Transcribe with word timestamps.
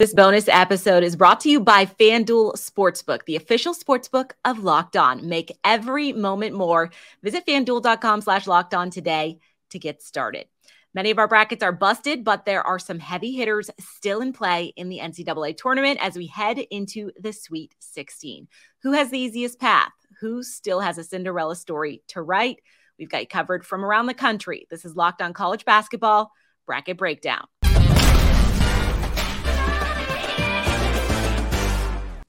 This 0.00 0.12
bonus 0.12 0.48
episode 0.48 1.04
is 1.04 1.14
brought 1.14 1.38
to 1.40 1.48
you 1.48 1.60
by 1.60 1.86
FanDuel 1.86 2.56
Sportsbook, 2.56 3.24
the 3.26 3.36
official 3.36 3.72
sportsbook 3.72 4.32
of 4.44 4.64
Locked 4.64 4.96
On. 4.96 5.28
Make 5.28 5.56
every 5.62 6.12
moment 6.12 6.56
more. 6.56 6.90
Visit 7.22 7.46
fanduel.com 7.46 8.20
slash 8.20 8.48
locked 8.48 8.74
on 8.74 8.90
today 8.90 9.38
to 9.70 9.78
get 9.78 10.02
started. 10.02 10.46
Many 10.94 11.12
of 11.12 11.20
our 11.20 11.28
brackets 11.28 11.62
are 11.62 11.70
busted, 11.70 12.24
but 12.24 12.44
there 12.44 12.64
are 12.64 12.80
some 12.80 12.98
heavy 12.98 13.36
hitters 13.36 13.70
still 13.78 14.20
in 14.20 14.32
play 14.32 14.72
in 14.76 14.88
the 14.88 14.98
NCAA 14.98 15.56
tournament 15.56 16.00
as 16.02 16.16
we 16.16 16.26
head 16.26 16.58
into 16.58 17.12
the 17.20 17.32
Sweet 17.32 17.76
16. 17.78 18.48
Who 18.82 18.92
has 18.94 19.10
the 19.10 19.20
easiest 19.20 19.60
path? 19.60 19.92
Who 20.20 20.42
still 20.42 20.80
has 20.80 20.98
a 20.98 21.04
Cinderella 21.04 21.54
story 21.54 22.02
to 22.08 22.20
write? 22.20 22.58
We've 22.98 23.08
got 23.08 23.20
you 23.20 23.28
covered 23.28 23.64
from 23.64 23.84
around 23.84 24.06
the 24.06 24.14
country. 24.14 24.66
This 24.70 24.84
is 24.84 24.96
Locked 24.96 25.22
On 25.22 25.32
College 25.32 25.64
Basketball 25.64 26.32
Bracket 26.66 26.98
Breakdown. 26.98 27.46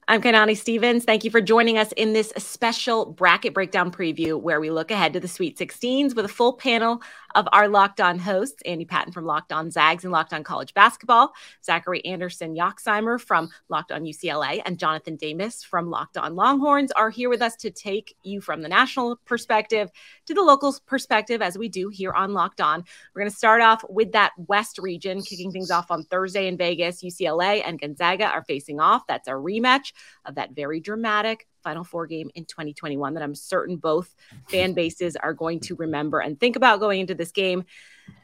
I'm 0.08 0.22
Kainani 0.22 0.56
Stevens. 0.56 1.04
Thank 1.04 1.24
you 1.24 1.32
for 1.32 1.40
joining 1.40 1.78
us 1.78 1.90
in 1.96 2.12
this 2.12 2.32
special 2.38 3.06
bracket 3.06 3.52
breakdown 3.52 3.90
preview 3.90 4.40
where 4.40 4.60
we 4.60 4.70
look 4.70 4.92
ahead 4.92 5.12
to 5.14 5.20
the 5.20 5.26
Sweet 5.26 5.58
16s 5.58 6.14
with 6.14 6.24
a 6.24 6.28
full 6.28 6.52
panel 6.52 7.02
of 7.36 7.46
our 7.52 7.68
Locked 7.68 8.00
On 8.00 8.18
hosts, 8.18 8.62
Andy 8.64 8.86
Patton 8.86 9.12
from 9.12 9.26
Locked 9.26 9.52
On 9.52 9.70
Zags 9.70 10.04
and 10.04 10.12
Locked 10.12 10.32
On 10.32 10.42
College 10.42 10.72
Basketball, 10.72 11.34
Zachary 11.62 12.04
Anderson 12.06 12.56
Yoxheimer 12.56 13.20
from 13.20 13.50
Locked 13.68 13.92
On 13.92 14.04
UCLA, 14.04 14.62
and 14.64 14.78
Jonathan 14.78 15.16
Davis 15.16 15.62
from 15.62 15.90
Locked 15.90 16.16
On 16.16 16.34
Longhorns 16.34 16.90
are 16.92 17.10
here 17.10 17.28
with 17.28 17.42
us 17.42 17.54
to 17.56 17.70
take 17.70 18.16
you 18.24 18.40
from 18.40 18.62
the 18.62 18.68
national 18.68 19.16
perspective 19.26 19.90
to 20.24 20.32
the 20.32 20.42
local 20.42 20.74
perspective 20.86 21.42
as 21.42 21.58
we 21.58 21.68
do 21.68 21.90
here 21.90 22.12
on 22.12 22.32
Locked 22.32 22.62
On. 22.62 22.82
We're 23.14 23.20
going 23.20 23.30
to 23.30 23.36
start 23.36 23.60
off 23.60 23.84
with 23.88 24.12
that 24.12 24.32
West 24.38 24.78
region, 24.78 25.22
kicking 25.22 25.52
things 25.52 25.70
off 25.70 25.90
on 25.90 26.04
Thursday 26.04 26.48
in 26.48 26.56
Vegas. 26.56 27.02
UCLA 27.02 27.62
and 27.64 27.78
Gonzaga 27.78 28.28
are 28.28 28.44
facing 28.44 28.80
off. 28.80 29.06
That's 29.06 29.28
a 29.28 29.32
rematch 29.32 29.92
of 30.24 30.36
that 30.36 30.52
very 30.52 30.80
dramatic 30.80 31.46
Final 31.66 31.82
Four 31.82 32.06
game 32.06 32.30
in 32.36 32.44
2021 32.44 33.14
that 33.14 33.24
I'm 33.24 33.34
certain 33.34 33.76
both 33.76 34.14
fan 34.48 34.72
bases 34.72 35.16
are 35.16 35.34
going 35.34 35.58
to 35.60 35.74
remember 35.74 36.20
and 36.20 36.38
think 36.38 36.54
about 36.54 36.78
going 36.78 37.00
into 37.00 37.16
this 37.16 37.32
game. 37.32 37.64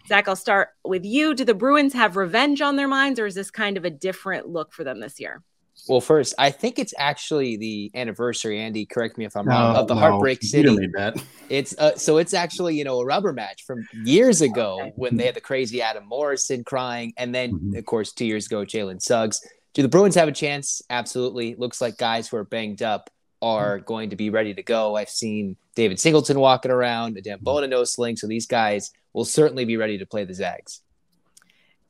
Zach, 0.07 0.29
I'll 0.29 0.37
start 0.37 0.69
with 0.85 1.05
you. 1.05 1.35
Do 1.35 1.45
the 1.45 1.53
Bruins 1.53 1.93
have 1.93 2.17
revenge 2.17 2.61
on 2.61 2.77
their 2.77 2.87
minds, 2.87 3.19
or 3.19 3.27
is 3.27 3.35
this 3.35 3.51
kind 3.51 3.77
of 3.77 3.85
a 3.85 3.91
different 3.91 4.49
look 4.49 4.73
for 4.73 4.85
them 4.85 5.01
this 5.01 5.19
year? 5.19 5.43
Well, 5.89 6.01
first, 6.01 6.35
I 6.39 6.53
think 6.53 6.79
it's 6.79 6.95
actually 6.97 7.57
the 7.57 7.91
anniversary. 7.97 8.61
Andy, 8.61 8.87
correct 8.87 9.19
me 9.19 9.25
if 9.25 9.37
I'm 9.37 9.47
no, 9.47 9.51
wrong. 9.51 9.75
Of 9.75 9.89
the 9.89 9.95
no, 9.95 10.01
Heartbreak 10.01 10.41
City. 10.45 10.79
It's 11.49 11.77
uh, 11.79 11.97
so 11.97 12.19
it's 12.19 12.35
actually 12.35 12.77
you 12.77 12.85
know 12.85 13.01
a 13.01 13.05
rubber 13.05 13.33
match 13.33 13.65
from 13.65 13.89
years 14.05 14.41
ago 14.41 14.79
okay. 14.81 14.93
when 14.95 15.17
they 15.17 15.27
had 15.27 15.35
the 15.35 15.41
crazy 15.41 15.83
Adam 15.83 16.07
Morrison 16.07 16.63
crying, 16.63 17.13
and 17.17 17.35
then 17.35 17.55
mm-hmm. 17.55 17.77
of 17.77 17.85
course 17.87 18.13
two 18.13 18.25
years 18.25 18.47
ago 18.47 18.65
Jalen 18.65 19.03
Suggs. 19.03 19.41
Do 19.75 19.83
the 19.83 19.89
Bruins 19.89 20.15
have 20.15 20.29
a 20.29 20.33
chance? 20.33 20.83
Absolutely. 20.91 21.57
Looks 21.57 21.81
like 21.81 21.97
guys 21.97 22.29
who 22.29 22.37
are 22.37 22.45
banged 22.45 22.83
up 22.83 23.11
are 23.43 23.77
mm-hmm. 23.77 23.85
going 23.85 24.11
to 24.11 24.17
be 24.17 24.31
ready 24.31 24.55
to 24.55 24.63
go. 24.63 24.97
I've 24.97 25.11
seen 25.11 25.57
David 25.75 26.01
Singleton 26.01 26.39
walking 26.39 26.71
around, 26.71 27.15
Dan 27.15 27.37
mm-hmm. 27.37 27.45
Bona 27.45 27.67
no 27.67 27.85
sling, 27.85 28.17
so 28.17 28.27
these 28.27 28.47
guys 28.47 28.93
will 29.13 29.25
certainly 29.25 29.65
be 29.65 29.77
ready 29.77 29.99
to 29.99 30.07
play 30.07 30.25
the 30.25 30.35
Zags. 30.35 30.81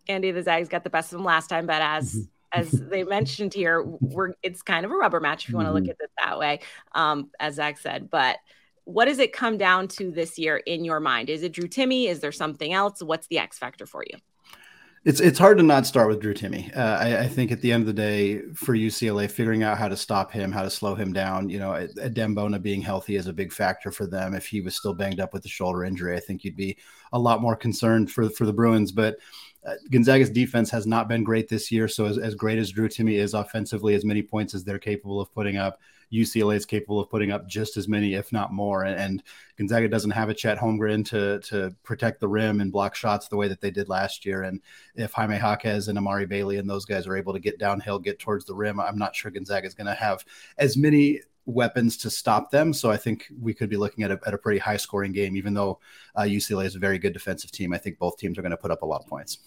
Andy, 0.08 0.32
the 0.32 0.42
Zags 0.42 0.68
got 0.68 0.82
the 0.82 0.90
best 0.90 1.12
of 1.12 1.18
them 1.18 1.24
last 1.24 1.48
time, 1.48 1.66
but 1.66 1.82
as 1.82 2.14
mm-hmm. 2.14 2.60
as 2.60 2.70
they 2.70 3.04
mentioned 3.18 3.54
here, 3.54 3.82
we're 3.82 4.32
it's 4.42 4.62
kind 4.62 4.84
of 4.84 4.90
a 4.90 4.96
rubber 4.96 5.20
match 5.20 5.44
if 5.44 5.50
you 5.50 5.56
want 5.56 5.68
to 5.68 5.72
look 5.72 5.84
at 5.84 5.96
it 6.00 6.10
that 6.24 6.38
way, 6.38 6.60
um, 6.94 7.30
as 7.38 7.54
Zach 7.56 7.78
said. 7.78 8.10
But 8.10 8.38
what 8.84 9.04
does 9.04 9.20
it 9.20 9.32
come 9.32 9.58
down 9.58 9.86
to 9.86 10.10
this 10.10 10.38
year 10.38 10.56
in 10.56 10.84
your 10.84 10.98
mind? 10.98 11.30
Is 11.30 11.44
it 11.44 11.52
Drew 11.52 11.68
Timme? 11.68 12.08
Is 12.08 12.20
there 12.20 12.32
something 12.32 12.72
else? 12.72 13.00
What's 13.02 13.28
the 13.28 13.38
X 13.38 13.58
factor 13.58 13.86
for 13.86 14.02
you? 14.10 14.18
It's 15.04 15.18
it's 15.18 15.38
hard 15.38 15.58
to 15.58 15.64
not 15.64 15.84
start 15.84 16.06
with 16.06 16.20
Drew 16.20 16.32
Timme. 16.32 16.76
Uh, 16.76 16.98
I, 17.00 17.18
I, 17.22 17.26
think 17.26 17.50
at 17.50 17.60
the 17.60 17.72
end 17.72 17.80
of 17.80 17.86
the 17.88 17.92
day, 17.92 18.42
for 18.54 18.76
UCLA, 18.76 19.28
figuring 19.28 19.64
out 19.64 19.76
how 19.76 19.88
to 19.88 19.96
stop 19.96 20.30
him, 20.30 20.52
how 20.52 20.62
to 20.62 20.70
slow 20.70 20.94
him 20.94 21.12
down, 21.12 21.48
you 21.48 21.58
know, 21.58 21.70
Adem 21.98 22.36
Bona 22.36 22.60
being 22.60 22.80
healthy 22.80 23.16
is 23.16 23.26
a 23.26 23.32
big 23.32 23.52
factor 23.52 23.90
for 23.90 24.06
them. 24.06 24.32
If 24.32 24.46
he 24.46 24.60
was 24.60 24.76
still 24.76 24.94
banged 24.94 25.18
up 25.18 25.32
with 25.32 25.42
the 25.42 25.48
shoulder 25.48 25.84
injury, 25.84 26.16
I 26.16 26.20
think 26.20 26.44
you'd 26.44 26.54
be 26.54 26.76
a 27.12 27.18
lot 27.18 27.42
more 27.42 27.56
concerned 27.56 28.12
for 28.12 28.30
for 28.30 28.46
the 28.46 28.52
Bruins. 28.52 28.92
But 28.92 29.16
uh, 29.66 29.74
Gonzaga's 29.90 30.30
defense 30.30 30.70
has 30.70 30.86
not 30.86 31.08
been 31.08 31.24
great 31.24 31.48
this 31.48 31.72
year. 31.72 31.88
So 31.88 32.06
as, 32.06 32.16
as 32.16 32.36
great 32.36 32.58
as 32.58 32.70
Drew 32.70 32.88
Timme 32.88 33.16
is 33.16 33.34
offensively, 33.34 33.96
as 33.96 34.04
many 34.04 34.22
points 34.22 34.54
as 34.54 34.62
they're 34.62 34.78
capable 34.78 35.20
of 35.20 35.34
putting 35.34 35.56
up, 35.56 35.80
UCLA 36.12 36.56
is 36.56 36.66
capable 36.66 37.00
of 37.00 37.10
putting 37.10 37.32
up 37.32 37.48
just 37.48 37.76
as 37.76 37.88
many, 37.88 38.14
if 38.14 38.32
not 38.32 38.52
more. 38.52 38.84
And, 38.84 38.98
and 38.98 39.22
Gonzaga 39.56 39.88
doesn't 39.88 40.10
have 40.10 40.28
a 40.28 40.34
Chet 40.34 40.58
Holmgren 40.58 41.04
to 41.08 41.40
to 41.48 41.74
protect 41.82 42.20
the 42.20 42.28
rim 42.28 42.60
and 42.60 42.70
block 42.70 42.94
shots 42.94 43.28
the 43.28 43.36
way 43.36 43.48
that 43.48 43.60
they 43.60 43.70
did 43.70 43.88
last 43.88 44.26
year. 44.26 44.42
And 44.42 44.60
if 44.94 45.12
Jaime 45.12 45.36
Jaquez 45.36 45.88
and 45.88 45.96
Amari 45.96 46.26
Bailey 46.26 46.58
and 46.58 46.68
those 46.68 46.84
guys 46.84 47.06
are 47.06 47.16
able 47.16 47.32
to 47.32 47.40
get 47.40 47.58
downhill, 47.58 47.98
get 47.98 48.18
towards 48.18 48.44
the 48.44 48.54
rim, 48.54 48.78
I'm 48.80 48.98
not 48.98 49.16
sure 49.16 49.30
Gonzaga 49.30 49.66
is 49.66 49.74
going 49.74 49.86
to 49.86 49.94
have 49.94 50.24
as 50.58 50.76
many 50.76 51.20
weapons 51.46 51.96
to 51.98 52.10
stop 52.10 52.50
them. 52.50 52.72
So 52.72 52.90
I 52.90 52.96
think 52.96 53.26
we 53.40 53.54
could 53.54 53.68
be 53.68 53.76
looking 53.76 54.04
at 54.04 54.10
a, 54.10 54.20
at 54.26 54.34
a 54.34 54.38
pretty 54.38 54.58
high 54.58 54.76
scoring 54.76 55.12
game, 55.12 55.36
even 55.36 55.54
though 55.54 55.80
uh, 56.14 56.22
UCLA 56.22 56.66
is 56.66 56.76
a 56.76 56.78
very 56.78 56.98
good 56.98 57.12
defensive 57.12 57.50
team. 57.50 57.72
I 57.72 57.78
think 57.78 57.98
both 57.98 58.16
teams 58.16 58.38
are 58.38 58.42
going 58.42 58.50
to 58.50 58.56
put 58.56 58.70
up 58.70 58.82
a 58.82 58.86
lot 58.86 59.02
of 59.02 59.08
points. 59.08 59.38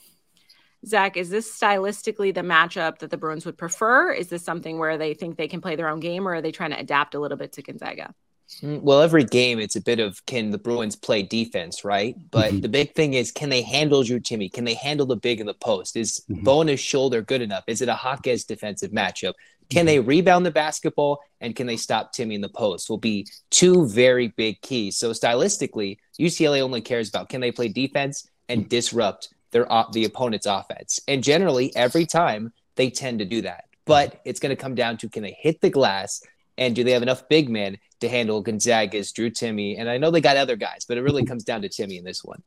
Zach, 0.86 1.18
is 1.18 1.30
this 1.30 1.52
stylistically 1.52 2.34
the 2.34 2.42
matchup 2.42 3.00
that 3.00 3.10
the 3.10 3.18
Bruins 3.18 3.46
would 3.46 3.58
prefer? 3.58 4.12
Is 4.12 4.28
this 4.28 4.44
something 4.44 4.78
where 4.78 4.98
they 4.98 5.14
think 5.14 5.38
they 5.38 5.48
can 5.48 5.62
play 5.62 5.76
their 5.76 5.90
own 5.90 6.00
game, 6.00 6.28
or 6.28 6.36
are 6.36 6.42
they 6.42 6.52
trying 6.52 6.72
to 6.72 6.80
adapt 6.80 7.16
a 7.16 7.20
little 7.20 7.38
bit 7.38 7.54
to 7.54 7.62
Gonzaga? 7.62 8.14
Mm, 8.62 8.82
well, 8.82 9.02
every 9.02 9.24
game 9.24 9.60
it's 9.60 9.76
a 9.76 9.82
bit 9.82 10.00
of 10.00 10.24
can 10.26 10.52
the 10.52 10.58
Bruins 10.58 10.96
play 10.96 11.24
defense, 11.24 11.84
right? 11.84 12.16
But 12.32 12.52
mm-hmm. 12.52 12.62
the 12.62 12.70
big 12.70 12.94
thing 12.94 13.16
is 13.16 13.32
can 13.32 13.50
they 13.50 13.64
handle 13.64 14.04
Drew 14.04 14.20
Timme? 14.20 14.52
Can 14.52 14.66
they 14.66 14.76
handle 14.76 15.06
the 15.06 15.16
big 15.16 15.40
in 15.40 15.48
the 15.48 15.54
post? 15.54 15.96
Is 15.96 16.24
mm-hmm. 16.30 16.44
Bona's 16.44 16.80
shoulder 16.80 17.22
good 17.22 17.42
enough? 17.42 17.64
Is 17.68 17.82
it 17.82 17.90
a 17.90 17.96
Jaquez 17.96 18.44
defensive 18.44 18.92
matchup? 18.92 19.34
Can 19.70 19.80
mm-hmm. 19.80 19.86
they 19.88 20.00
rebound 20.00 20.46
the 20.46 20.52
basketball 20.52 21.22
and 21.42 21.56
can 21.56 21.66
they 21.66 21.78
stop 21.78 22.14
Timme 22.14 22.34
in 22.34 22.42
the 22.42 22.50
post? 22.50 22.90
Will 22.90 22.98
be 22.98 23.26
two 23.50 23.88
very 23.88 24.28
big 24.28 24.62
keys. 24.62 24.98
So 24.98 25.12
stylistically, 25.12 25.98
UCLA 26.20 26.62
only 26.62 26.82
cares 26.82 27.10
about 27.10 27.30
can 27.30 27.42
they 27.42 27.52
play 27.52 27.68
defense 27.68 28.30
and 28.48 28.62
mm-hmm. 28.62 28.70
disrupt 28.70 29.30
their 29.56 29.66
the 29.94 30.04
opponent's 30.04 30.46
offense. 30.46 31.00
And 31.08 31.24
generally, 31.24 31.74
every 31.78 32.06
time 32.06 32.52
they 32.76 32.90
tend 32.90 33.20
to 33.20 33.26
do 33.26 33.42
that. 33.44 33.64
But 33.86 34.20
it's 34.26 34.42
going 34.42 34.50
to 34.50 34.62
come 34.62 34.76
down 34.76 34.98
to 34.98 35.10
can 35.10 35.24
they 35.24 35.38
hit 35.40 35.62
the 35.62 35.70
glass 35.70 36.22
and 36.58 36.76
do 36.76 36.84
they 36.84 36.92
have 36.92 37.04
enough 37.04 37.30
big 37.30 37.50
men 37.50 37.78
to 38.02 38.10
handle 38.10 38.42
Gonzaga's 38.42 39.14
Drew 39.14 39.30
Timme, 39.30 39.80
And 39.80 39.90
I 39.90 39.98
know 39.98 40.12
they 40.12 40.22
got 40.22 40.36
other 40.36 40.58
guys, 40.58 40.86
but 40.86 40.98
it 40.98 41.02
really 41.02 41.26
comes 41.26 41.46
down 41.46 41.62
to 41.62 41.70
Timme 41.70 41.98
in 41.98 42.04
this 42.04 42.24
one. 42.24 42.44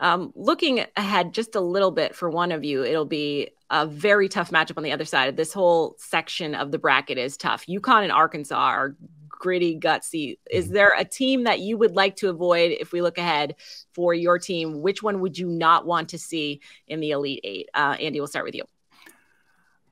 Um, 0.00 0.32
looking 0.34 0.86
ahead 0.96 1.34
just 1.34 1.54
a 1.54 1.60
little 1.60 1.90
bit 1.90 2.14
for 2.14 2.30
one 2.30 2.52
of 2.52 2.64
you, 2.64 2.82
it'll 2.82 3.04
be 3.04 3.50
a 3.68 3.86
very 3.86 4.30
tough 4.30 4.50
matchup 4.50 4.78
on 4.78 4.82
the 4.82 4.92
other 4.92 5.04
side. 5.04 5.36
This 5.36 5.52
whole 5.52 5.96
section 5.98 6.54
of 6.54 6.72
the 6.72 6.78
bracket 6.78 7.18
is 7.18 7.36
tough. 7.36 7.66
UConn 7.66 8.04
and 8.04 8.12
Arkansas 8.12 8.56
are 8.56 8.96
gritty, 9.40 9.76
gutsy. 9.80 10.38
Is 10.48 10.66
mm-hmm. 10.66 10.74
there 10.74 10.92
a 10.96 11.04
team 11.04 11.44
that 11.44 11.58
you 11.58 11.76
would 11.78 11.96
like 11.96 12.14
to 12.16 12.28
avoid 12.28 12.76
if 12.78 12.92
we 12.92 13.02
look 13.02 13.18
ahead 13.18 13.56
for 13.92 14.14
your 14.14 14.38
team? 14.38 14.80
Which 14.80 15.02
one 15.02 15.20
would 15.20 15.36
you 15.36 15.48
not 15.48 15.84
want 15.84 16.10
to 16.10 16.18
see 16.18 16.60
in 16.86 17.00
the 17.00 17.10
Elite 17.10 17.40
Eight? 17.42 17.68
Uh, 17.74 17.96
Andy, 17.98 18.20
we'll 18.20 18.28
start 18.28 18.44
with 18.44 18.54
you. 18.54 18.64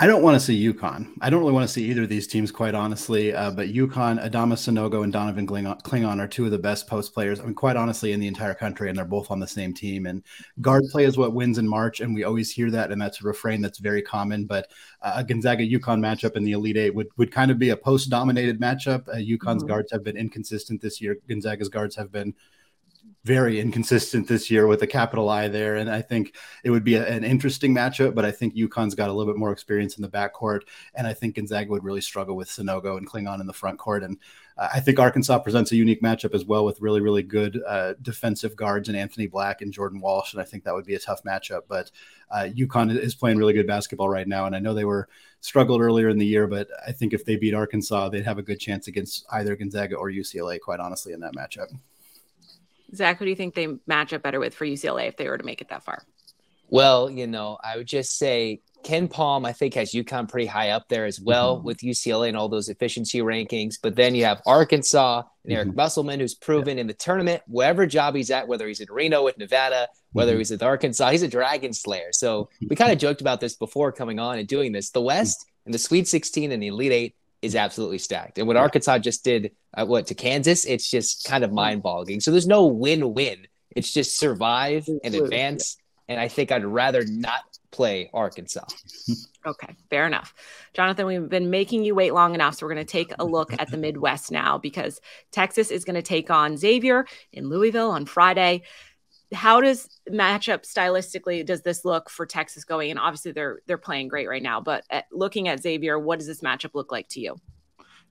I 0.00 0.06
don't 0.06 0.22
want 0.22 0.36
to 0.36 0.41
see 0.41 0.72
UConn. 0.72 1.12
I 1.20 1.28
don't 1.28 1.41
really 1.41 1.53
want 1.53 1.66
to 1.66 1.72
see 1.72 1.91
either 1.91 2.04
of 2.04 2.09
these 2.09 2.28
teams, 2.28 2.53
quite 2.53 2.76
honestly. 2.76 3.34
Uh, 3.34 3.50
but 3.50 3.70
UConn, 3.70 4.25
Adama 4.25 4.54
Sanogo, 4.54 5.03
and 5.03 5.12
Donovan 5.12 5.44
Clingan 5.44 6.20
are 6.20 6.28
two 6.28 6.44
of 6.44 6.53
the 6.53 6.59
best 6.59 6.86
post 6.86 7.12
players. 7.12 7.41
I 7.41 7.44
mean, 7.44 7.56
quite 7.56 7.75
honestly, 7.75 8.12
in 8.12 8.20
the 8.20 8.28
entire 8.28 8.54
country, 8.54 8.88
and 8.88 8.97
they're 8.97 9.04
both 9.04 9.32
on 9.32 9.41
the 9.41 9.48
same 9.48 9.75
team. 9.75 10.06
And 10.06 10.22
guard 10.60 10.84
play 10.92 11.04
is 11.04 11.19
what 11.19 11.32
wins 11.32 11.58
in 11.58 11.66
March, 11.66 11.98
and 11.98 12.14
we 12.14 12.22
always 12.22 12.53
hear 12.53 12.70
that, 12.70 12.92
and 12.92 13.03
that's 13.03 13.20
a 13.20 13.26
refrain 13.26 13.60
that's 13.60 13.78
very 13.78 14.00
common. 14.00 14.44
But 14.44 14.70
uh, 15.03 15.14
a 15.16 15.25
Gonzaga 15.25 15.66
UConn 15.66 15.98
matchup 15.98 16.37
in 16.37 16.44
the 16.44 16.53
Elite 16.53 16.76
Eight 16.76 16.94
would 16.94 17.08
would 17.16 17.32
kind 17.32 17.50
of 17.50 17.58
be 17.58 17.70
a 17.70 17.76
post 17.76 18.08
dominated 18.08 18.60
matchup. 18.60 19.08
Uh, 19.08 19.16
UConn's 19.16 19.64
mm-hmm. 19.64 19.66
guards 19.66 19.91
have 19.91 20.04
been 20.04 20.16
inconsistent 20.16 20.81
this 20.81 21.00
year. 21.00 21.16
Gonzaga's 21.28 21.69
guards 21.69 21.97
have 21.97 22.12
been 22.12 22.34
very 23.24 23.60
inconsistent 23.60 24.26
this 24.26 24.50
year 24.50 24.66
with 24.66 24.82
a 24.82 24.86
capital 24.86 25.28
I 25.28 25.48
there. 25.48 25.76
And 25.76 25.91
I 25.91 26.00
think 26.00 26.34
it 26.64 26.70
would 26.70 26.84
be 26.84 26.94
a, 26.94 27.06
an 27.06 27.24
interesting 27.24 27.74
matchup, 27.74 28.14
but 28.14 28.24
I 28.24 28.30
think 28.30 28.54
UConn's 28.54 28.94
got 28.94 29.10
a 29.10 29.12
little 29.12 29.30
bit 29.30 29.38
more 29.38 29.52
experience 29.52 29.96
in 29.96 30.02
the 30.02 30.08
backcourt. 30.08 30.62
And 30.94 31.06
I 31.06 31.12
think 31.12 31.37
Gonzaga 31.37 31.70
would 31.70 31.84
really 31.84 32.00
struggle 32.00 32.37
with 32.37 32.49
Sanogo 32.49 32.96
and 32.96 33.06
Clingan 33.06 33.40
in 33.40 33.46
the 33.46 33.52
front 33.52 33.78
court. 33.78 34.02
And 34.02 34.16
I 34.56 34.81
think 34.81 34.99
Arkansas 34.99 35.38
presents 35.40 35.72
a 35.72 35.76
unique 35.76 36.02
matchup 36.02 36.34
as 36.34 36.44
well 36.44 36.64
with 36.64 36.81
really, 36.81 37.00
really 37.00 37.22
good 37.22 37.62
uh, 37.66 37.94
defensive 38.00 38.56
guards 38.56 38.88
and 38.88 38.96
Anthony 38.96 39.26
Black 39.26 39.60
and 39.60 39.72
Jordan 39.72 40.00
Walsh. 40.00 40.32
And 40.32 40.40
I 40.40 40.44
think 40.44 40.64
that 40.64 40.75
would 40.75 40.87
be 40.87 40.94
a 40.94 40.99
tough 40.99 41.22
matchup. 41.22 41.62
But 41.69 41.90
uh, 42.31 42.49
UConn 42.52 42.99
is 42.99 43.14
playing 43.14 43.37
really 43.37 43.52
good 43.52 43.66
basketball 43.66 44.08
right 44.08 44.26
now. 44.26 44.46
And 44.46 44.56
I 44.56 44.58
know 44.58 44.75
they 44.75 44.84
were 44.84 45.08
struggled 45.40 45.81
earlier 45.81 46.08
in 46.08 46.19
the 46.19 46.26
year, 46.26 46.46
but 46.46 46.69
I 46.87 46.93
think 46.93 47.12
if 47.12 47.25
they 47.25 47.37
beat 47.37 47.55
Arkansas, 47.55 48.08
they'd 48.08 48.25
have 48.25 48.38
a 48.38 48.43
good 48.43 48.58
chance 48.58 48.88
against 48.88 49.26
either 49.32 49.55
Gonzaga 49.55 49.96
or 49.96 50.10
UCLA, 50.10 50.58
quite 50.58 50.81
honestly, 50.81 51.12
in 51.12 51.20
that 51.20 51.34
matchup. 51.34 51.69
Zach, 52.94 53.19
who 53.19 53.25
do 53.25 53.31
you 53.31 53.37
think 53.37 53.55
they 53.55 53.69
match 53.87 54.12
up 54.12 54.23
better 54.23 54.40
with 54.40 54.55
for 54.55 54.64
UCLA 54.64 55.08
if 55.08 55.17
they 55.17 55.29
were 55.29 55.38
to 55.38 55.44
make 55.44 55.61
it 55.61 55.69
that 55.69 55.85
far? 55.85 56.02
Well, 56.70 57.11
you 57.11 57.26
know, 57.26 57.58
I 57.62 57.76
would 57.76 57.87
just 57.87 58.19
say 58.19 58.61
Ken 58.82 59.08
Palm, 59.08 59.44
I 59.44 59.52
think, 59.52 59.75
has 59.75 59.93
UConn 59.93 60.29
pretty 60.29 60.46
high 60.46 60.70
up 60.70 60.88
there 60.88 61.05
as 61.05 61.20
well 61.20 61.56
mm-hmm. 61.56 61.67
with 61.67 61.79
UCLA 61.79 62.29
and 62.29 62.37
all 62.37 62.49
those 62.49 62.69
efficiency 62.69 63.20
rankings. 63.20 63.76
But 63.82 63.96
then 63.96 64.14
you 64.14 64.25
have 64.25 64.43
Arkansas 64.46 65.23
and 65.44 65.52
Eric 65.52 65.69
mm-hmm. 65.69 65.76
Musselman, 65.76 66.20
who's 66.20 66.35
proven 66.35 66.76
yeah. 66.76 66.82
in 66.82 66.87
the 66.87 66.94
tournament, 66.94 67.43
whatever 67.46 67.87
job 67.87 68.14
he's 68.14 68.31
at, 68.31 68.49
whether 68.49 68.69
he's 68.69 68.81
in 68.81 68.88
Reno 68.91 69.25
with 69.25 69.38
Nevada, 69.38 69.88
whether 70.12 70.32
mm-hmm. 70.32 70.38
he's 70.38 70.52
at 70.52 70.62
Arkansas, 70.62 71.11
he's 71.11 71.23
a 71.23 71.29
dragon 71.29 71.73
slayer. 71.73 72.12
So 72.12 72.50
we 72.69 72.76
kind 72.76 72.93
of 72.93 72.99
joked 73.06 73.20
about 73.20 73.41
this 73.41 73.56
before 73.56 73.93
coming 73.93 74.19
on 74.19 74.38
and 74.38 74.46
doing 74.46 74.73
this. 74.73 74.91
The 74.91 75.02
West 75.02 75.46
and 75.64 75.75
the 75.75 75.79
Sweet 75.79 76.06
16 76.06 76.52
and 76.52 76.62
the 76.62 76.69
Elite 76.69 76.93
Eight 76.93 77.14
is 77.43 77.55
absolutely 77.55 77.99
stacked. 77.99 78.38
And 78.38 78.46
what 78.46 78.56
Arkansas 78.56 78.99
just 78.99 79.25
did, 79.25 79.52
uh, 79.75 79.87
what 79.87 80.06
to 80.08 80.14
Kansas, 80.14 80.64
it's 80.64 80.90
just 80.90 81.25
kind 81.25 81.44
of 81.44 81.52
mind 81.52 81.82
boggling. 81.82 82.20
So 82.20 82.31
there's 82.31 82.46
no 82.46 82.67
win 82.67 83.14
win. 83.14 83.46
It's 83.75 83.93
just 83.93 84.19
survive 84.19 84.88
and 85.05 85.14
advance. 85.14 85.76
And 86.08 86.19
I 86.19 86.29
think 86.29 86.50
I'd 86.50 86.64
rather 86.64 87.05
not 87.06 87.43
play 87.70 88.11
Arkansas. 88.12 88.67
Okay, 89.46 89.75
fair 89.88 90.06
enough. 90.06 90.35
Jonathan, 90.75 91.06
we've 91.06 91.29
been 91.29 91.49
making 91.49 91.82
you 91.82 91.94
wait 91.94 92.12
long 92.12 92.35
enough. 92.35 92.56
So 92.56 92.67
we're 92.67 92.75
going 92.75 92.85
to 92.85 92.93
take 92.93 93.12
a 93.19 93.25
look 93.25 93.50
at 93.58 93.70
the 93.70 93.79
Midwest 93.79 94.31
now 94.31 94.58
because 94.58 95.00
Texas 95.31 95.70
is 95.70 95.87
going 95.87 95.94
to 95.94 96.02
take 96.02 96.31
on 96.31 96.56
Xavier 96.58 97.06
in 97.32 97.49
Louisville 97.49 97.91
on 97.91 98.05
Friday. 98.05 98.62
How 99.32 99.60
does 99.60 100.00
matchup 100.10 100.62
stylistically 100.62 101.44
does 101.44 101.62
this 101.62 101.84
look 101.84 102.08
for 102.08 102.25
Texas 102.26 102.64
going? 102.64 102.90
And 102.90 102.98
obviously 102.98 103.32
they're 103.32 103.60
they're 103.66 103.78
playing 103.78 104.08
great 104.08 104.28
right 104.28 104.42
now, 104.42 104.60
but 104.60 104.84
at, 104.90 105.04
looking 105.12 105.48
at 105.48 105.62
Xavier, 105.62 105.98
what 105.98 106.19
does 106.19 106.26
this 106.26 106.40
matchup 106.40 106.75
look 106.75 106.90
like 106.90 107.08
to 107.10 107.20
you? 107.20 107.36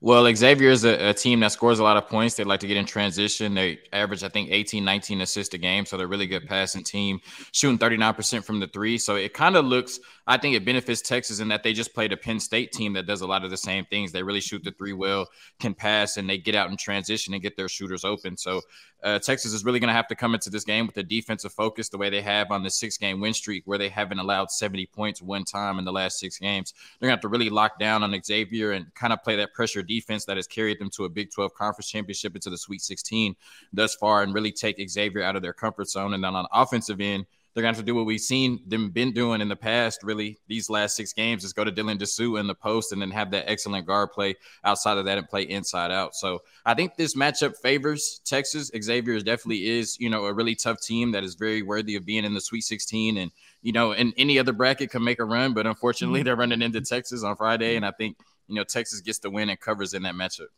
Well, 0.00 0.32
Xavier 0.32 0.70
is 0.70 0.84
a, 0.84 1.08
a, 1.08 1.14
team 1.14 1.40
that 1.40 1.50
scores 1.50 1.80
a 1.80 1.82
lot 1.82 1.96
of 1.96 2.06
points. 2.06 2.36
They 2.36 2.44
like 2.44 2.60
to 2.60 2.68
get 2.68 2.76
in 2.76 2.86
transition. 2.86 3.54
They 3.54 3.80
average, 3.92 4.22
I 4.22 4.28
think, 4.28 4.50
18, 4.52 4.84
19 4.84 5.22
assists 5.22 5.52
a 5.54 5.58
game. 5.58 5.84
So 5.86 5.96
they're 5.96 6.06
a 6.06 6.08
really 6.08 6.28
good 6.28 6.46
passing 6.46 6.84
team, 6.84 7.18
shooting 7.50 7.78
39% 7.78 8.44
from 8.44 8.60
the 8.60 8.68
three. 8.68 8.96
So 8.96 9.16
it 9.16 9.34
kind 9.34 9.56
of 9.56 9.64
looks, 9.64 9.98
I 10.28 10.36
think 10.36 10.54
it 10.54 10.64
benefits 10.64 11.02
Texas 11.02 11.40
in 11.40 11.48
that 11.48 11.64
they 11.64 11.72
just 11.72 11.94
played 11.94 12.12
a 12.12 12.16
Penn 12.16 12.38
State 12.38 12.70
team 12.70 12.92
that 12.92 13.08
does 13.08 13.22
a 13.22 13.26
lot 13.26 13.44
of 13.44 13.50
the 13.50 13.56
same 13.56 13.86
things. 13.86 14.12
They 14.12 14.22
really 14.22 14.40
shoot 14.40 14.62
the 14.62 14.70
three 14.70 14.92
well, 14.92 15.26
can 15.58 15.74
pass, 15.74 16.16
and 16.16 16.30
they 16.30 16.38
get 16.38 16.54
out 16.54 16.70
in 16.70 16.76
transition 16.76 17.34
and 17.34 17.42
get 17.42 17.56
their 17.56 17.68
shooters 17.68 18.04
open. 18.04 18.36
So 18.36 18.60
uh, 19.02 19.18
Texas 19.18 19.52
is 19.52 19.64
really 19.64 19.80
going 19.80 19.88
to 19.88 19.94
have 19.94 20.08
to 20.08 20.14
come 20.14 20.34
into 20.34 20.50
this 20.50 20.64
game 20.64 20.86
with 20.86 20.96
a 20.96 21.02
defensive 21.02 21.52
focus 21.52 21.88
the 21.88 21.98
way 21.98 22.08
they 22.08 22.22
have 22.22 22.52
on 22.52 22.62
the 22.62 22.70
six 22.70 22.96
game 22.98 23.20
win 23.20 23.34
streak, 23.34 23.64
where 23.66 23.78
they 23.78 23.88
haven't 23.88 24.20
allowed 24.20 24.52
70 24.52 24.86
points 24.86 25.20
one 25.20 25.44
time 25.44 25.80
in 25.80 25.84
the 25.84 25.92
last 25.92 26.20
six 26.20 26.38
games. 26.38 26.72
They're 27.00 27.08
going 27.08 27.16
to 27.16 27.16
have 27.16 27.22
to 27.22 27.28
really 27.28 27.50
lock 27.50 27.80
down 27.80 28.04
on 28.04 28.14
Xavier 28.22 28.72
and 28.72 28.94
kind 28.94 29.12
of 29.12 29.24
play 29.24 29.34
that 29.36 29.54
pressure 29.54 29.82
defense 29.88 30.24
that 30.26 30.36
has 30.36 30.46
carried 30.46 30.78
them 30.78 30.90
to 30.90 31.04
a 31.04 31.08
Big 31.08 31.32
12 31.32 31.54
conference 31.54 31.88
championship 31.88 32.36
into 32.36 32.50
the 32.50 32.58
Sweet 32.58 32.82
16 32.82 33.34
thus 33.72 33.96
far 33.96 34.22
and 34.22 34.32
really 34.32 34.52
take 34.52 34.78
Xavier 34.88 35.22
out 35.22 35.34
of 35.34 35.42
their 35.42 35.52
comfort 35.52 35.88
zone. 35.88 36.14
And 36.14 36.22
then 36.22 36.36
on 36.36 36.46
offensive 36.52 37.00
end, 37.00 37.26
they're 37.58 37.62
going 37.62 37.74
to 37.74 37.78
have 37.78 37.84
to 37.84 37.90
do 37.90 37.94
what 37.96 38.06
we've 38.06 38.20
seen 38.20 38.60
them 38.68 38.90
been 38.90 39.12
doing 39.12 39.40
in 39.40 39.48
the 39.48 39.56
past, 39.56 40.04
really, 40.04 40.38
these 40.46 40.70
last 40.70 40.94
six 40.94 41.12
games 41.12 41.42
is 41.42 41.52
go 41.52 41.64
to 41.64 41.72
Dylan 41.72 41.98
Disu 41.98 42.38
in 42.38 42.46
the 42.46 42.54
post 42.54 42.92
and 42.92 43.02
then 43.02 43.10
have 43.10 43.32
that 43.32 43.50
excellent 43.50 43.84
guard 43.84 44.12
play 44.12 44.36
outside 44.62 44.96
of 44.96 45.06
that 45.06 45.18
and 45.18 45.28
play 45.28 45.42
inside 45.42 45.90
out. 45.90 46.14
So 46.14 46.42
I 46.64 46.74
think 46.74 46.94
this 46.96 47.16
matchup 47.16 47.56
favors 47.56 48.20
Texas. 48.24 48.70
Xavier 48.80 49.18
definitely 49.18 49.66
is, 49.70 49.98
you 49.98 50.08
know, 50.08 50.26
a 50.26 50.32
really 50.32 50.54
tough 50.54 50.80
team 50.80 51.10
that 51.10 51.24
is 51.24 51.34
very 51.34 51.62
worthy 51.62 51.96
of 51.96 52.06
being 52.06 52.24
in 52.24 52.32
the 52.32 52.40
Sweet 52.40 52.62
16. 52.62 53.16
And, 53.16 53.32
you 53.62 53.72
know, 53.72 53.90
in 53.90 54.12
any 54.16 54.38
other 54.38 54.52
bracket 54.52 54.90
can 54.90 55.02
make 55.02 55.18
a 55.18 55.24
run, 55.24 55.52
but 55.52 55.66
unfortunately, 55.66 56.20
mm-hmm. 56.20 56.26
they're 56.26 56.36
running 56.36 56.62
into 56.62 56.80
Texas 56.80 57.24
on 57.24 57.34
Friday. 57.34 57.74
And 57.74 57.84
I 57.84 57.90
think, 57.90 58.18
you 58.48 58.54
know, 58.54 58.64
Texas 58.64 59.00
gets 59.00 59.18
the 59.18 59.30
win 59.30 59.50
and 59.50 59.60
covers 59.60 59.94
in 59.94 60.02
that 60.02 60.14
matchup. 60.14 60.48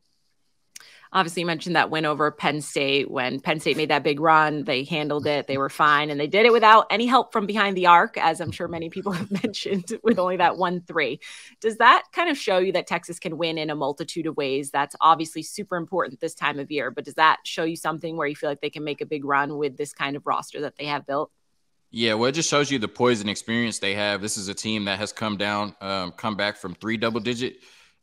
Obviously, 1.13 1.41
you 1.41 1.47
mentioned 1.47 1.75
that 1.75 1.91
win 1.91 2.07
over 2.07 2.31
Penn 2.31 2.61
State 2.61 3.11
when 3.11 3.41
Penn 3.41 3.59
State 3.59 3.77
made 3.77 3.91
that 3.91 4.05
big 4.05 4.21
run. 4.21 4.63
They 4.63 4.85
handled 4.85 5.27
it, 5.27 5.49
they 5.49 5.59
were 5.59 5.69
fine, 5.69 6.09
and 6.09 6.21
they 6.21 6.29
did 6.29 6.47
it 6.47 6.53
without 6.53 6.87
any 6.89 7.07
help 7.07 7.33
from 7.33 7.47
behind 7.47 7.77
the 7.77 7.87
arc, 7.87 8.17
as 8.17 8.41
I'm 8.41 8.53
sure 8.53 8.69
many 8.69 8.91
people 8.91 9.11
have 9.21 9.31
mentioned, 9.43 9.99
with 10.05 10.21
only 10.21 10.37
that 10.37 10.57
one 10.57 10.83
three. 10.83 11.19
Does 11.61 11.79
that 11.79 12.05
kind 12.13 12.31
of 12.31 12.39
show 12.39 12.59
you 12.59 12.73
that 12.73 12.87
Texas 12.87 13.19
can 13.19 13.39
win 13.39 13.59
in 13.59 13.71
a 13.71 13.75
multitude 13.75 14.27
of 14.27 14.37
ways? 14.37 14.71
That's 14.71 14.95
obviously 15.01 15.43
super 15.43 15.77
important 15.77 16.21
this 16.21 16.35
time 16.35 16.61
of 16.61 16.71
year, 16.71 16.93
but 16.93 17.05
does 17.05 17.15
that 17.15 17.39
show 17.45 17.65
you 17.65 17.77
something 17.77 18.17
where 18.17 18.29
you 18.29 18.37
feel 18.37 18.49
like 18.49 18.61
they 18.61 18.71
can 18.71 18.85
make 18.85 19.01
a 19.01 19.07
big 19.07 19.25
run 19.25 19.59
with 19.59 19.77
this 19.77 19.93
kind 19.93 20.15
of 20.15 20.25
roster 20.27 20.61
that 20.61 20.77
they 20.77 20.87
have 20.87 21.07
built? 21.07 21.33
Yeah, 21.91 22.15
well, 22.15 22.29
it 22.29 22.33
just 22.33 22.49
shows 22.49 22.71
you 22.71 22.79
the 22.79 22.87
poison 22.87 23.29
experience 23.29 23.81
they 23.81 23.95
have. 23.95 24.23
This 24.23 24.37
is 24.37 24.47
a 24.47 24.55
team 24.55 24.85
that 24.85 25.01
has 25.01 25.13
come 25.13 25.37
down, 25.37 25.75
um, 25.81 26.13
come 26.13 26.37
back 26.37 26.57
from 26.57 26.77
three 26.77 26.97
double 26.97 27.19
digit 27.19 27.57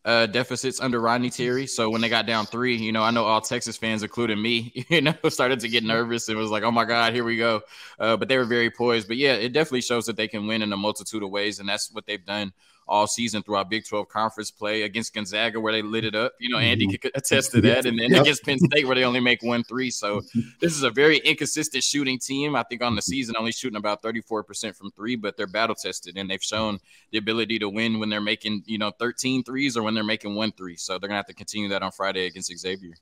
uh, 0.08 0.26
deficits 0.26 0.80
under 0.80 1.02
Rodney 1.02 1.30
Terry. 1.30 1.68
So 1.68 1.90
when 1.90 2.00
they 2.00 2.08
got 2.08 2.26
down 2.26 2.46
three, 2.46 2.78
you 2.78 2.94
know, 2.94 3.04
I 3.04 3.12
know 3.12 3.26
all 3.26 3.42
Texas 3.42 3.76
fans, 3.76 4.04
including 4.04 4.42
me, 4.42 4.86
you 4.90 5.02
know, 5.02 5.14
started 5.30 5.60
to 5.60 5.68
get 5.68 5.84
nervous 5.84 6.30
and 6.30 6.38
was 6.38 6.50
like, 6.50 6.64
oh 6.64 6.72
my 6.72 6.86
God, 6.86 7.14
here 7.14 7.26
we 7.26 7.36
go. 7.36 7.62
Uh, 8.00 8.16
but 8.16 8.30
they 8.30 8.38
were 8.38 8.46
very 8.46 8.72
poised. 8.72 9.10
But 9.10 9.18
yeah, 9.18 9.34
it 9.34 9.52
definitely 9.52 9.82
shows 9.82 10.06
that 10.06 10.16
they 10.16 10.30
can 10.30 10.48
win 10.48 10.62
in 10.62 10.72
a 10.72 10.78
multitude 10.78 11.24
of 11.24 11.30
ways. 11.30 11.60
And 11.60 11.68
that's 11.68 11.92
what 11.92 12.06
they've 12.06 12.24
done 12.24 12.54
all 12.88 13.08
season 13.08 13.44
throughout 13.44 13.70
Big 13.70 13.86
12 13.86 14.08
conference 14.08 14.52
play 14.52 14.84
against 14.84 15.14
Gonzaga, 15.14 15.60
where 15.60 15.74
they 15.74 15.82
lit 15.82 16.06
it 16.06 16.16
up. 16.16 16.34
You 16.40 16.50
know, 16.50 16.58
Andy 16.58 16.88
mm-hmm. 16.88 16.96
could 16.96 17.12
attest 17.16 17.52
to 17.52 17.62
that. 17.62 17.86
And 17.86 18.00
then 18.00 18.12
yep. 18.12 18.22
against 18.22 18.44
Penn 18.44 18.60
State, 18.60 18.86
where 18.86 18.96
they 18.96 19.04
only 19.04 19.20
make 19.20 19.44
one 19.44 19.64
three. 19.64 19.92
So 19.92 20.22
this 20.60 20.76
is 20.76 20.84
a 20.84 20.90
very 20.90 21.18
inconsistent 21.20 21.84
shooting 21.84 22.20
team. 22.20 22.56
I 22.56 22.64
think 22.64 22.82
on 22.82 22.96
the 22.96 23.02
season, 23.02 23.36
only 23.38 23.52
shooting 23.52 23.78
about 23.78 24.02
34% 24.02 24.76
from 24.76 24.92
three, 24.92 25.16
but 25.16 25.38
they're 25.38 25.48
battle 25.48 25.76
tested 25.76 26.18
and 26.18 26.30
they've 26.30 26.44
shown 26.44 26.80
the 27.12 27.18
ability 27.18 27.60
to 27.60 27.70
win 27.70 28.00
when 28.00 28.10
they're 28.10 28.22
making, 28.22 28.64
you 28.66 28.78
know, 28.78 28.92
13 28.92 29.44
threes 29.44 29.78
or 29.78 29.84
when 29.84 29.94
they're 29.94 30.04
making 30.04 30.36
one 30.36 30.52
three. 30.52 30.78
So 30.78 30.94
they're 30.94 31.10
going 31.10 31.12
to 31.12 31.18
have 31.18 31.28
to 31.28 31.34
continue 31.34 31.70
that 31.70 31.84
on 31.84 31.92
Friday 31.92 32.26
against 32.26 32.56
Xavier. 32.58 32.94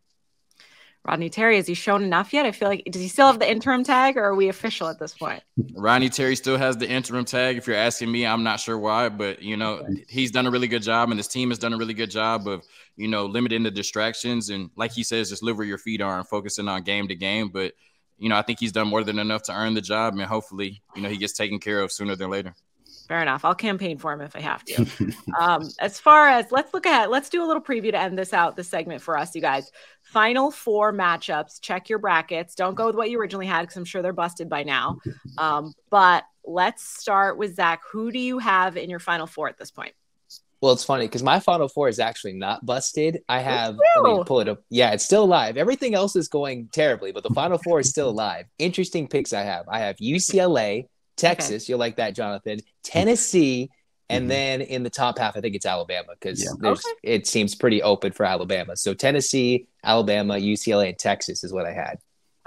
Rodney 1.06 1.30
Terry, 1.30 1.58
has 1.58 1.68
he 1.68 1.76
shown 1.76 2.04
enough 2.04 2.34
yet? 2.34 2.48
I 2.48 2.52
feel 2.52 2.68
like 2.68 2.84
does 2.90 3.02
he 3.02 3.08
still 3.08 3.28
have 3.28 3.38
the 3.38 3.50
interim 3.50 3.84
tag 3.84 4.18
or 4.18 4.24
are 4.24 4.34
we 4.34 4.50
official 4.50 4.88
at 4.88 4.98
this 4.98 5.14
point? 5.14 5.44
Rodney 5.76 6.10
Terry 6.10 6.36
still 6.36 6.58
has 6.58 6.78
the 6.78 6.90
interim 6.90 7.26
tag. 7.26 7.58
If 7.58 7.68
you're 7.68 7.76
asking 7.76 8.12
me, 8.12 8.26
I'm 8.26 8.44
not 8.44 8.60
sure 8.60 8.78
why, 8.78 9.10
but 9.10 9.44
you 9.44 9.56
know, 9.56 9.86
he's 10.10 10.32
done 10.32 10.48
a 10.48 10.52
really 10.52 10.68
good 10.68 10.82
job 10.82 11.12
and 11.12 11.20
his 11.20 11.28
team 11.28 11.50
has 11.50 11.60
done 11.60 11.74
a 11.74 11.78
really 11.78 11.94
good 11.94 12.10
job 12.10 12.48
of, 12.48 12.66
you 12.96 13.08
know, 13.08 13.28
limiting 13.28 13.62
the 13.62 13.70
distractions 13.70 14.50
and 14.50 14.72
like 14.76 14.92
he 14.92 15.04
says, 15.04 15.30
just 15.30 15.44
live 15.44 15.58
where 15.58 15.68
your 15.68 15.78
feet 15.78 16.02
are 16.02 16.18
and 16.18 16.28
focusing 16.28 16.68
on 16.68 16.82
game 16.82 17.08
to 17.08 17.16
game. 17.16 17.50
But 17.50 17.74
you 18.18 18.30
know, 18.30 18.38
I 18.38 18.42
think 18.42 18.60
he's 18.60 18.72
done 18.72 18.88
more 18.88 19.04
than 19.04 19.20
enough 19.20 19.44
to 19.44 19.54
earn 19.54 19.76
the 19.76 19.82
job 19.82 20.14
and 20.14 20.24
hopefully, 20.24 20.82
you 20.96 21.04
know, 21.04 21.10
he 21.10 21.18
gets 21.18 21.34
taken 21.34 21.60
care 21.60 21.82
of 21.82 21.92
sooner 21.92 22.16
than 22.16 22.32
later. 22.32 22.56
Fair 23.08 23.22
enough. 23.22 23.46
I'll 23.46 23.54
campaign 23.54 24.00
for 24.00 24.14
him 24.14 24.22
if 24.22 24.36
I 24.36 24.40
have 24.40 24.64
to. 24.66 24.88
um, 25.40 25.70
as 25.80 26.00
far 26.00 26.28
as 26.28 26.52
let's 26.52 26.74
look 26.74 26.88
at, 26.88 27.12
let's 27.12 27.30
do 27.30 27.44
a 27.44 27.46
little 27.46 27.62
preview 27.62 27.92
to 27.92 28.00
end 28.00 28.18
this 28.18 28.34
out, 28.34 28.56
this 28.56 28.68
segment 28.68 29.02
for 29.02 29.18
us, 29.18 29.36
you 29.36 29.42
guys. 29.42 29.72
Final 30.16 30.50
four 30.50 30.94
matchups. 30.94 31.60
Check 31.60 31.90
your 31.90 32.00
brackets. 32.00 32.56
Don't 32.56 32.74
go 32.74 32.86
with 32.86 32.96
what 32.96 33.10
you 33.10 33.20
originally 33.20 33.48
had 33.48 33.64
because 33.64 33.76
I'm 33.76 33.84
sure 33.84 34.02
they're 34.02 34.14
busted 34.14 34.48
by 34.48 34.64
now. 34.64 35.00
Um, 35.38 35.74
but 35.90 36.24
let's 36.46 36.88
start 36.88 37.38
with 37.38 37.58
Zach. 37.58 37.82
Who 37.92 38.14
do 38.14 38.20
you 38.20 38.40
have 38.40 38.78
in 38.78 38.90
your 38.90 39.00
final 39.00 39.28
four 39.28 39.50
at 39.50 39.58
this 39.58 39.72
point? 39.72 39.92
Well, 40.62 40.72
it's 40.72 40.86
funny 40.86 41.06
because 41.06 41.22
my 41.22 41.42
final 41.42 41.68
four 41.68 41.90
is 41.90 42.00
actually 42.00 42.32
not 42.32 42.66
busted. 42.66 43.24
I 43.28 43.42
have 43.42 43.76
let 44.04 44.18
me 44.18 44.24
pull 44.26 44.40
it 44.40 44.48
up. 44.48 44.64
Yeah, 44.70 44.92
it's 44.92 45.04
still 45.04 45.26
alive. 45.26 45.58
Everything 45.58 45.96
else 45.96 46.16
is 46.16 46.30
going 46.30 46.70
terribly, 46.72 47.12
but 47.12 47.24
the 47.24 47.32
final 47.32 47.58
four 47.58 47.82
is 47.82 47.90
still 47.90 48.08
alive. 48.08 48.46
Interesting 48.58 49.10
picks 49.10 49.34
I 49.34 49.42
have. 49.42 49.66
I 49.68 49.80
have 49.80 49.98
UCLA, 49.98 50.88
Texas, 51.18 51.64
okay. 51.64 51.72
you'll 51.74 51.80
like 51.80 51.98
that, 51.98 52.16
Jonathan. 52.16 52.60
Tennessee, 52.84 53.70
and 54.10 54.24
mm-hmm. 54.24 54.30
then 54.30 54.62
in 54.62 54.84
the 54.84 54.90
top 54.90 55.18
half, 55.18 55.36
I 55.36 55.42
think 55.42 55.56
it's 55.56 55.66
Alabama 55.66 56.14
because 56.20 56.44
yeah. 56.44 56.70
okay. 56.70 56.82
it 57.02 57.28
seems 57.28 57.56
pretty 57.56 57.82
open 57.82 58.12
for 58.12 58.26
Alabama. 58.26 58.78
So 58.78 58.94
Tennessee, 58.94 59.68
Alabama, 59.84 60.36
UCLA, 60.36 60.90
and 60.90 61.00
Texas 61.00 61.44
is 61.44 61.52
what 61.52 61.66
I 61.66 61.74
had. 61.74 61.98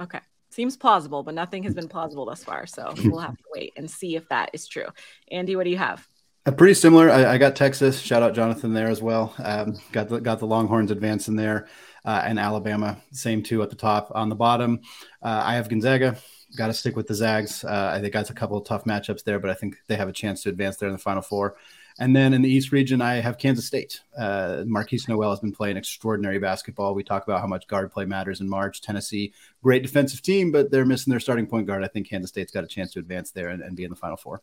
Okay. 0.00 0.20
Seems 0.50 0.76
plausible, 0.76 1.22
but 1.22 1.34
nothing 1.34 1.62
has 1.64 1.74
been 1.74 1.88
plausible 1.88 2.26
thus 2.26 2.44
far. 2.44 2.66
So 2.66 2.92
we'll 3.04 3.18
have 3.18 3.36
to 3.36 3.44
wait 3.52 3.72
and 3.76 3.90
see 3.90 4.14
if 4.16 4.28
that 4.28 4.50
is 4.52 4.66
true. 4.66 4.86
Andy, 5.30 5.56
what 5.56 5.64
do 5.64 5.70
you 5.70 5.78
have? 5.78 6.06
Uh, 6.46 6.52
pretty 6.52 6.74
similar. 6.74 7.10
I, 7.10 7.34
I, 7.34 7.38
got 7.38 7.56
Texas. 7.56 8.00
Shout 8.00 8.22
out 8.22 8.34
Jonathan 8.34 8.72
there 8.72 8.88
as 8.88 9.02
well. 9.02 9.34
Um, 9.38 9.78
got 9.92 10.08
the 10.08 10.20
got 10.20 10.38
the 10.38 10.46
Longhorns 10.46 10.90
advancing 10.90 11.36
there, 11.36 11.68
uh, 12.04 12.22
and 12.24 12.38
Alabama 12.38 12.96
same 13.12 13.42
two 13.42 13.62
at 13.62 13.70
the 13.70 13.76
top. 13.76 14.12
On 14.14 14.28
the 14.28 14.34
bottom, 14.34 14.80
uh, 15.20 15.42
I 15.44 15.56
have 15.56 15.68
Gonzaga 15.68 16.16
got 16.56 16.68
to 16.68 16.74
stick 16.74 16.96
with 16.96 17.06
the 17.06 17.14
Zags. 17.14 17.64
Uh, 17.64 17.92
I 17.94 18.00
think 18.00 18.12
that's 18.12 18.30
a 18.30 18.34
couple 18.34 18.56
of 18.56 18.64
tough 18.64 18.84
matchups 18.84 19.24
there, 19.24 19.38
but 19.38 19.50
I 19.50 19.54
think 19.54 19.76
they 19.86 19.96
have 19.96 20.08
a 20.08 20.12
chance 20.12 20.42
to 20.42 20.48
advance 20.48 20.76
there 20.76 20.88
in 20.88 20.94
the 20.94 20.98
Final 20.98 21.22
Four. 21.22 21.56
And 22.00 22.14
then 22.14 22.32
in 22.32 22.42
the 22.42 22.48
East 22.48 22.70
region, 22.70 23.02
I 23.02 23.16
have 23.16 23.38
Kansas 23.38 23.66
State. 23.66 24.00
Uh, 24.16 24.62
Markquis 24.64 25.08
Nowell 25.08 25.30
has 25.30 25.40
been 25.40 25.52
playing 25.52 25.76
extraordinary 25.76 26.38
basketball. 26.38 26.94
We 26.94 27.02
talk 27.02 27.24
about 27.24 27.40
how 27.40 27.48
much 27.48 27.66
guard 27.66 27.90
play 27.90 28.04
matters 28.04 28.40
in 28.40 28.48
March. 28.48 28.80
Tennessee, 28.80 29.32
great 29.62 29.82
defensive 29.82 30.22
team, 30.22 30.52
but 30.52 30.70
they're 30.70 30.86
missing 30.86 31.10
their 31.10 31.18
starting 31.18 31.46
point 31.46 31.66
guard. 31.66 31.82
I 31.82 31.88
think 31.88 32.08
Kansas 32.08 32.30
State's 32.30 32.52
got 32.52 32.62
a 32.62 32.68
chance 32.68 32.92
to 32.92 33.00
advance 33.00 33.32
there 33.32 33.48
and, 33.48 33.62
and 33.62 33.76
be 33.76 33.82
in 33.82 33.90
the 33.90 33.96
Final 33.96 34.16
Four. 34.16 34.42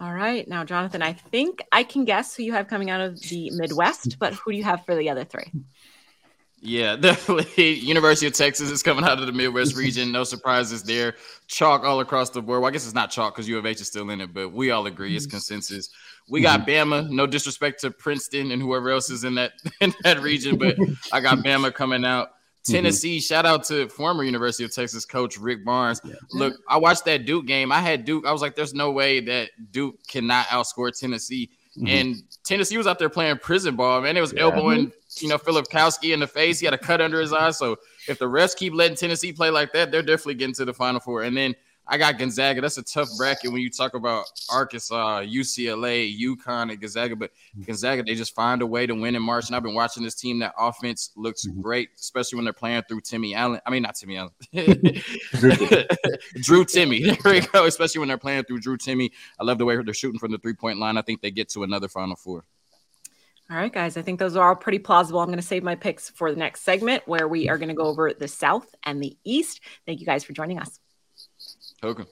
All 0.00 0.12
right. 0.12 0.48
Now, 0.48 0.64
Jonathan, 0.64 1.02
I 1.02 1.12
think 1.12 1.62
I 1.70 1.84
can 1.84 2.04
guess 2.04 2.34
who 2.34 2.42
you 2.42 2.52
have 2.54 2.68
coming 2.68 2.90
out 2.90 3.00
of 3.00 3.20
the 3.20 3.50
Midwest, 3.52 4.18
but 4.18 4.32
who 4.32 4.50
do 4.50 4.56
you 4.56 4.64
have 4.64 4.84
for 4.86 4.96
the 4.96 5.10
other 5.10 5.24
three? 5.24 5.52
Yeah, 6.64 6.96
definitely. 7.00 7.74
University 7.74 8.26
of 8.26 8.32
Texas 8.32 8.70
is 8.70 8.82
coming 8.82 9.04
out 9.04 9.20
of 9.20 9.26
the 9.26 9.32
Midwest 9.32 9.76
region. 9.76 10.10
No 10.10 10.24
surprises 10.24 10.82
there. 10.82 11.14
Chalk 11.46 11.84
all 11.84 12.00
across 12.00 12.30
the 12.30 12.40
board. 12.40 12.62
Well, 12.62 12.68
I 12.68 12.72
guess 12.72 12.86
it's 12.86 12.94
not 12.94 13.10
chalk 13.10 13.34
because 13.34 13.48
U 13.48 13.58
of 13.58 13.66
H 13.66 13.80
is 13.80 13.86
still 13.86 14.08
in 14.10 14.20
it, 14.20 14.32
but 14.32 14.50
we 14.50 14.70
all 14.70 14.86
agree 14.86 15.14
it's 15.14 15.26
mm-hmm. 15.26 15.32
consensus. 15.32 15.90
We 16.28 16.40
got 16.40 16.66
mm-hmm. 16.66 16.90
Bama. 16.92 17.10
No 17.10 17.26
disrespect 17.26 17.80
to 17.82 17.90
Princeton 17.90 18.50
and 18.50 18.62
whoever 18.62 18.90
else 18.90 19.10
is 19.10 19.24
in 19.24 19.34
that 19.34 19.52
in 19.80 19.92
that 20.02 20.20
region, 20.20 20.56
but 20.56 20.76
I 21.12 21.20
got 21.20 21.38
Bama 21.38 21.72
coming 21.72 22.04
out. 22.04 22.30
Tennessee, 22.64 23.18
mm-hmm. 23.18 23.22
shout 23.22 23.44
out 23.44 23.64
to 23.64 23.90
former 23.90 24.24
University 24.24 24.64
of 24.64 24.74
Texas 24.74 25.04
coach 25.04 25.36
Rick 25.36 25.66
Barnes. 25.66 26.00
Yeah. 26.02 26.14
Look, 26.32 26.54
I 26.66 26.78
watched 26.78 27.04
that 27.04 27.26
Duke 27.26 27.44
game. 27.44 27.70
I 27.70 27.80
had 27.80 28.06
Duke. 28.06 28.24
I 28.26 28.32
was 28.32 28.40
like, 28.40 28.56
there's 28.56 28.72
no 28.72 28.90
way 28.90 29.20
that 29.20 29.50
Duke 29.70 29.96
cannot 30.08 30.46
outscore 30.46 30.98
Tennessee. 30.98 31.50
Mm-hmm. 31.76 31.86
And 31.88 32.22
Tennessee 32.44 32.78
was 32.78 32.86
out 32.86 32.98
there 32.98 33.08
playing 33.08 33.38
prison 33.38 33.76
ball, 33.76 34.00
man. 34.00 34.16
It 34.16 34.20
was 34.20 34.32
yeah. 34.32 34.42
elbowing, 34.42 34.92
you 35.18 35.28
know, 35.28 35.38
Filipowski 35.38 36.12
in 36.12 36.20
the 36.20 36.26
face. 36.26 36.60
He 36.60 36.66
had 36.66 36.74
a 36.74 36.78
cut 36.78 37.00
under 37.00 37.20
his 37.20 37.32
eye. 37.32 37.50
So 37.50 37.76
if 38.08 38.18
the 38.18 38.26
refs 38.26 38.56
keep 38.56 38.74
letting 38.74 38.96
Tennessee 38.96 39.32
play 39.32 39.50
like 39.50 39.72
that, 39.72 39.90
they're 39.90 40.02
definitely 40.02 40.34
getting 40.34 40.54
to 40.54 40.64
the 40.64 40.74
Final 40.74 41.00
Four. 41.00 41.22
And 41.22 41.36
then 41.36 41.54
I 41.86 41.98
got 41.98 42.18
Gonzaga. 42.18 42.62
That's 42.62 42.78
a 42.78 42.82
tough 42.82 43.08
bracket 43.18 43.52
when 43.52 43.60
you 43.60 43.68
talk 43.68 43.94
about 43.94 44.24
Arkansas, 44.50 45.22
UCLA, 45.22 46.18
UConn, 46.18 46.70
and 46.70 46.80
Gonzaga. 46.80 47.14
But 47.14 47.30
Gonzaga, 47.66 48.02
they 48.02 48.14
just 48.14 48.34
find 48.34 48.62
a 48.62 48.66
way 48.66 48.86
to 48.86 48.94
win 48.94 49.14
in 49.14 49.22
March. 49.22 49.48
And 49.48 49.56
I've 49.56 49.62
been 49.62 49.74
watching 49.74 50.02
this 50.02 50.14
team. 50.14 50.38
That 50.38 50.54
offense 50.58 51.10
looks 51.14 51.46
mm-hmm. 51.46 51.60
great, 51.60 51.90
especially 51.98 52.36
when 52.36 52.44
they're 52.44 52.54
playing 52.54 52.82
through 52.88 53.02
Timmy 53.02 53.34
Allen. 53.34 53.60
I 53.66 53.70
mean, 53.70 53.82
not 53.82 53.96
Timmy 53.96 54.16
Allen, 54.16 54.32
Drew 54.52 54.62
Timme. 56.64 57.18
There 57.24 57.32
we 57.32 57.40
go. 57.40 57.66
Especially 57.66 57.98
when 57.98 58.08
they're 58.08 58.18
playing 58.18 58.44
through 58.44 58.60
Drew 58.60 58.78
Timme. 58.78 59.10
I 59.38 59.44
love 59.44 59.58
the 59.58 59.64
way 59.64 59.80
they're 59.82 59.94
shooting 59.94 60.18
from 60.18 60.32
the 60.32 60.38
three 60.38 60.54
point 60.54 60.78
line. 60.78 60.96
I 60.96 61.02
think 61.02 61.20
they 61.20 61.30
get 61.30 61.50
to 61.50 61.64
another 61.64 61.88
Final 61.88 62.16
Four. 62.16 62.44
All 63.50 63.58
right, 63.58 63.72
guys. 63.72 63.96
I 63.96 64.02
think 64.02 64.18
those 64.18 64.36
are 64.36 64.48
all 64.48 64.56
pretty 64.56 64.78
plausible. 64.78 65.20
I'm 65.20 65.26
going 65.26 65.36
to 65.36 65.42
save 65.42 65.62
my 65.62 65.74
picks 65.74 66.08
for 66.08 66.30
the 66.30 66.38
next 66.38 66.62
segment 66.62 67.02
where 67.06 67.28
we 67.28 67.48
are 67.50 67.58
going 67.58 67.68
to 67.68 67.74
go 67.74 67.84
over 67.84 68.12
the 68.12 68.28
South 68.28 68.74
and 68.84 69.02
the 69.02 69.16
East. 69.22 69.60
Thank 69.86 70.00
you 70.00 70.06
guys 70.06 70.24
for 70.24 70.32
joining 70.32 70.58
us. 70.58 70.80
Okay. 71.82 72.04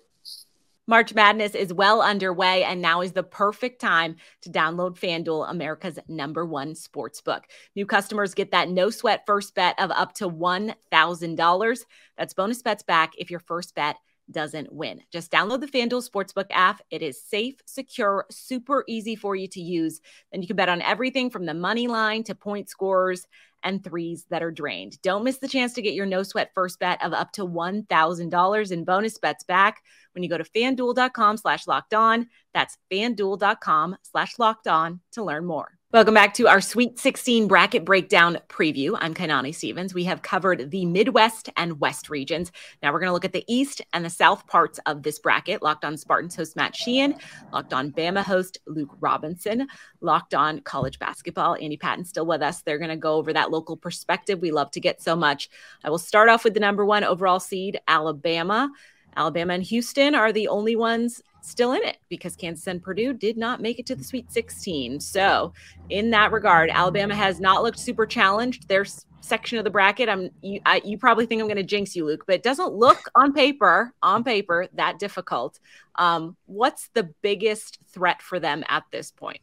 March 0.86 1.14
Madness 1.14 1.54
is 1.54 1.72
well 1.72 2.02
underway, 2.02 2.64
and 2.64 2.82
now 2.82 3.00
is 3.00 3.12
the 3.12 3.22
perfect 3.22 3.80
time 3.80 4.16
to 4.42 4.50
download 4.50 4.98
FanDuel, 4.98 5.48
America's 5.48 5.98
number 6.08 6.44
one 6.44 6.74
sports 6.74 7.20
book. 7.20 7.44
New 7.76 7.86
customers 7.86 8.34
get 8.34 8.50
that 8.50 8.68
no 8.68 8.90
sweat 8.90 9.24
first 9.24 9.54
bet 9.54 9.78
of 9.80 9.90
up 9.92 10.12
to 10.14 10.28
$1,000. 10.28 11.84
That's 12.18 12.34
bonus 12.34 12.62
bets 12.62 12.82
back 12.82 13.12
if 13.16 13.30
your 13.30 13.40
first 13.40 13.74
bet 13.74 13.96
doesn't 14.32 14.72
win. 14.72 15.02
Just 15.12 15.30
download 15.30 15.60
the 15.60 15.66
FanDuel 15.66 16.08
Sportsbook 16.08 16.46
app. 16.50 16.80
It 16.90 17.02
is 17.02 17.22
safe, 17.22 17.56
secure, 17.66 18.26
super 18.30 18.84
easy 18.88 19.14
for 19.14 19.36
you 19.36 19.46
to 19.48 19.60
use. 19.60 20.00
And 20.32 20.42
you 20.42 20.46
can 20.46 20.56
bet 20.56 20.68
on 20.68 20.82
everything 20.82 21.30
from 21.30 21.46
the 21.46 21.54
money 21.54 21.86
line 21.86 22.24
to 22.24 22.34
point 22.34 22.68
scores 22.68 23.26
and 23.62 23.84
threes 23.84 24.26
that 24.30 24.42
are 24.42 24.50
drained. 24.50 25.00
Don't 25.02 25.24
miss 25.24 25.38
the 25.38 25.48
chance 25.48 25.72
to 25.74 25.82
get 25.82 25.94
your 25.94 26.06
no 26.06 26.22
sweat 26.22 26.50
first 26.54 26.78
bet 26.78 27.02
of 27.02 27.12
up 27.12 27.32
to 27.32 27.46
$1,000 27.46 28.72
in 28.72 28.84
bonus 28.84 29.18
bets 29.18 29.44
back 29.44 29.82
when 30.12 30.22
you 30.22 30.28
go 30.28 30.38
to 30.38 30.44
fanduel.com 30.44 31.36
slash 31.36 31.66
locked 31.66 31.94
on. 31.94 32.28
That's 32.54 32.76
fanduel.com 32.90 33.96
slash 34.02 34.38
locked 34.38 34.66
on 34.66 35.00
to 35.12 35.22
learn 35.22 35.44
more. 35.44 35.78
Welcome 35.92 36.14
back 36.14 36.32
to 36.34 36.49
our 36.49 36.62
Sweet 36.62 36.99
16 36.99 37.49
bracket 37.49 37.84
breakdown 37.84 38.38
preview. 38.49 38.96
I'm 38.99 39.12
Kainani 39.12 39.54
Stevens. 39.54 39.92
We 39.92 40.04
have 40.04 40.22
covered 40.22 40.70
the 40.70 40.87
Midwest 40.87 41.50
and 41.58 41.80
West 41.80 42.08
regions. 42.08 42.50
Now 42.82 42.90
we're 42.90 42.99
going 42.99 43.11
to 43.11 43.12
look 43.12 43.26
at 43.26 43.34
the 43.34 43.44
East 43.46 43.82
and 43.92 44.02
the 44.02 44.08
South 44.08 44.46
parts 44.46 44.80
of 44.87 45.02
this 45.02 45.18
bracket. 45.18 45.61
Locked 45.61 45.84
on 45.84 45.99
Spartans 45.99 46.34
host 46.34 46.56
Matt 46.56 46.75
Sheehan, 46.75 47.16
locked 47.52 47.75
on 47.75 47.92
Bama 47.92 48.25
host 48.25 48.56
Luke 48.66 48.96
Robinson, 49.00 49.68
locked 50.00 50.32
on 50.32 50.61
college 50.61 50.99
basketball. 50.99 51.56
Andy 51.56 51.76
Patton 51.76 52.06
still 52.06 52.25
with 52.25 52.40
us. 52.40 52.62
They're 52.62 52.78
going 52.78 52.88
to 52.88 52.96
go 52.96 53.16
over 53.16 53.34
that 53.34 53.50
local 53.50 53.76
perspective 53.76 54.40
we 54.40 54.50
love 54.50 54.70
to 54.70 54.80
get 54.80 55.02
so 55.02 55.14
much. 55.14 55.50
I 55.84 55.90
will 55.90 55.99
start 55.99 56.30
off 56.30 56.42
with 56.42 56.54
the 56.54 56.61
number 56.61 56.87
one 56.87 57.04
overall 57.04 57.38
seed, 57.38 57.78
Alabama. 57.87 58.70
Alabama 59.14 59.52
and 59.52 59.62
Houston 59.62 60.14
are 60.14 60.32
the 60.32 60.49
only 60.49 60.75
ones 60.75 61.20
still 61.42 61.72
in 61.72 61.82
it 61.82 61.99
because 62.08 62.37
Kansas 62.37 62.66
and 62.66 62.82
Purdue 62.82 63.12
did 63.12 63.37
not 63.37 63.61
make 63.61 63.78
it 63.78 63.87
to 63.87 63.94
the 63.94 64.04
Sweet 64.04 64.30
16. 64.32 65.00
So, 65.00 65.52
in 65.90 66.11
that 66.11 66.32
regard, 66.32 66.70
Alabama 66.70 67.14
has 67.14 67.40
not 67.40 67.62
looked 67.62 67.78
super 67.78 68.06
challenged. 68.06 68.68
Their 68.68 68.87
section 69.20 69.58
of 69.58 69.64
the 69.64 69.70
bracket, 69.70 70.08
I'm 70.08 70.30
you, 70.40 70.61
I, 70.66 70.80
you 70.84 70.99
probably 70.99 71.26
think 71.26 71.40
I'm 71.40 71.46
going 71.46 71.56
to 71.56 71.62
jinx 71.62 71.94
you, 71.94 72.04
Luke, 72.04 72.25
but 72.26 72.37
it 72.37 72.42
doesn't 72.42 72.72
look 72.72 73.08
on 73.14 73.32
paper 73.32 73.92
on 74.02 74.25
paper 74.25 74.66
that 74.75 74.99
difficult. 74.99 75.58
Um, 75.96 76.37
what's 76.46 76.88
the 76.94 77.04
biggest 77.22 77.78
threat 77.88 78.22
for 78.22 78.40
them 78.40 78.64
at 78.68 78.84
this 78.90 79.11
point? 79.11 79.40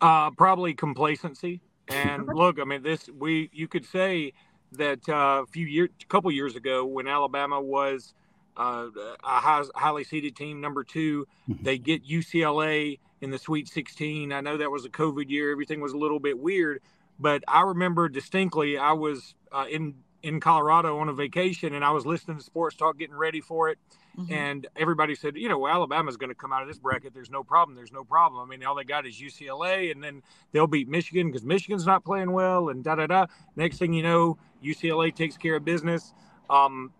Uh, 0.00 0.30
probably 0.30 0.74
complacency. 0.74 1.60
And 1.88 2.26
look, 2.34 2.58
I 2.60 2.64
mean, 2.64 2.82
this 2.82 3.08
we 3.18 3.50
you 3.52 3.68
could 3.68 3.84
say 3.84 4.32
that 4.72 5.00
uh, 5.08 5.42
a 5.42 5.46
few 5.46 5.66
years, 5.66 5.90
a 6.00 6.06
couple 6.06 6.30
years 6.30 6.56
ago, 6.56 6.84
when 6.84 7.08
Alabama 7.08 7.60
was 7.60 8.14
uh, 8.56 8.88
a 8.96 9.40
high, 9.40 9.62
highly 9.74 10.04
seeded 10.04 10.36
team, 10.36 10.60
number 10.60 10.84
two. 10.84 11.26
Mm-hmm. 11.48 11.64
They 11.64 11.78
get 11.78 12.06
UCLA 12.06 12.98
in 13.20 13.30
the 13.30 13.38
Sweet 13.38 13.68
16. 13.68 14.32
I 14.32 14.40
know 14.40 14.56
that 14.56 14.70
was 14.70 14.84
a 14.84 14.90
COVID 14.90 15.30
year; 15.30 15.50
everything 15.50 15.80
was 15.80 15.92
a 15.92 15.98
little 15.98 16.20
bit 16.20 16.38
weird, 16.38 16.80
but 17.18 17.42
I 17.48 17.62
remember 17.62 18.08
distinctly. 18.08 18.78
I 18.78 18.92
was 18.92 19.34
uh, 19.52 19.66
in 19.70 19.94
in 20.22 20.40
Colorado 20.40 20.98
on 20.98 21.08
a 21.08 21.12
vacation, 21.12 21.74
and 21.74 21.84
I 21.84 21.90
was 21.90 22.04
listening 22.04 22.38
to 22.38 22.42
sports 22.42 22.76
talk, 22.76 22.98
getting 22.98 23.16
ready 23.16 23.40
for 23.40 23.70
it. 23.70 23.78
Mm-hmm. 24.18 24.32
And 24.32 24.66
everybody 24.76 25.14
said, 25.14 25.36
you 25.36 25.48
know, 25.48 25.58
well, 25.58 25.72
Alabama's 25.72 26.16
going 26.16 26.30
to 26.30 26.34
come 26.34 26.52
out 26.52 26.62
of 26.62 26.68
this 26.68 26.78
bracket. 26.78 27.14
There's 27.14 27.30
no 27.30 27.44
problem. 27.44 27.76
There's 27.76 27.92
no 27.92 28.04
problem. 28.04 28.42
I 28.42 28.50
mean, 28.50 28.64
all 28.64 28.74
they 28.74 28.84
got 28.84 29.06
is 29.06 29.18
UCLA, 29.18 29.92
and 29.92 30.02
then 30.02 30.22
they'll 30.52 30.66
beat 30.66 30.88
Michigan 30.88 31.28
because 31.28 31.44
Michigan's 31.44 31.86
not 31.86 32.04
playing 32.04 32.32
well, 32.32 32.68
and 32.68 32.84
da 32.84 32.96
da 32.96 33.06
da. 33.06 33.26
Next 33.56 33.78
thing 33.78 33.92
you 33.92 34.02
know, 34.02 34.36
UCLA 34.62 35.14
takes 35.14 35.36
care 35.36 35.56
of 35.56 35.64
business. 35.64 36.12
Um, 36.50 36.92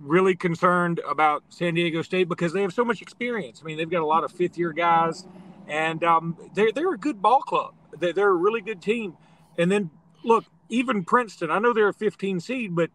really 0.00 0.34
concerned 0.34 1.00
about 1.08 1.44
San 1.50 1.74
Diego 1.74 2.02
State 2.02 2.28
because 2.28 2.52
they 2.52 2.62
have 2.62 2.72
so 2.72 2.84
much 2.84 3.02
experience. 3.02 3.60
I 3.62 3.66
mean, 3.66 3.76
they've 3.76 3.90
got 3.90 4.02
a 4.02 4.06
lot 4.06 4.24
of 4.24 4.32
fifth 4.32 4.58
year 4.58 4.72
guys, 4.72 5.26
and 5.68 6.02
um, 6.04 6.36
they're 6.54 6.72
they're 6.72 6.92
a 6.94 6.98
good 6.98 7.20
ball 7.22 7.40
club. 7.42 7.74
They're, 7.98 8.12
they're 8.12 8.30
a 8.30 8.34
really 8.34 8.60
good 8.60 8.82
team. 8.82 9.16
And 9.58 9.70
then 9.70 9.90
look, 10.24 10.44
even 10.68 11.04
Princeton. 11.04 11.50
I 11.50 11.58
know 11.58 11.72
they're 11.72 11.88
a 11.88 11.94
15 11.94 12.40
seed, 12.40 12.74
but 12.74 12.90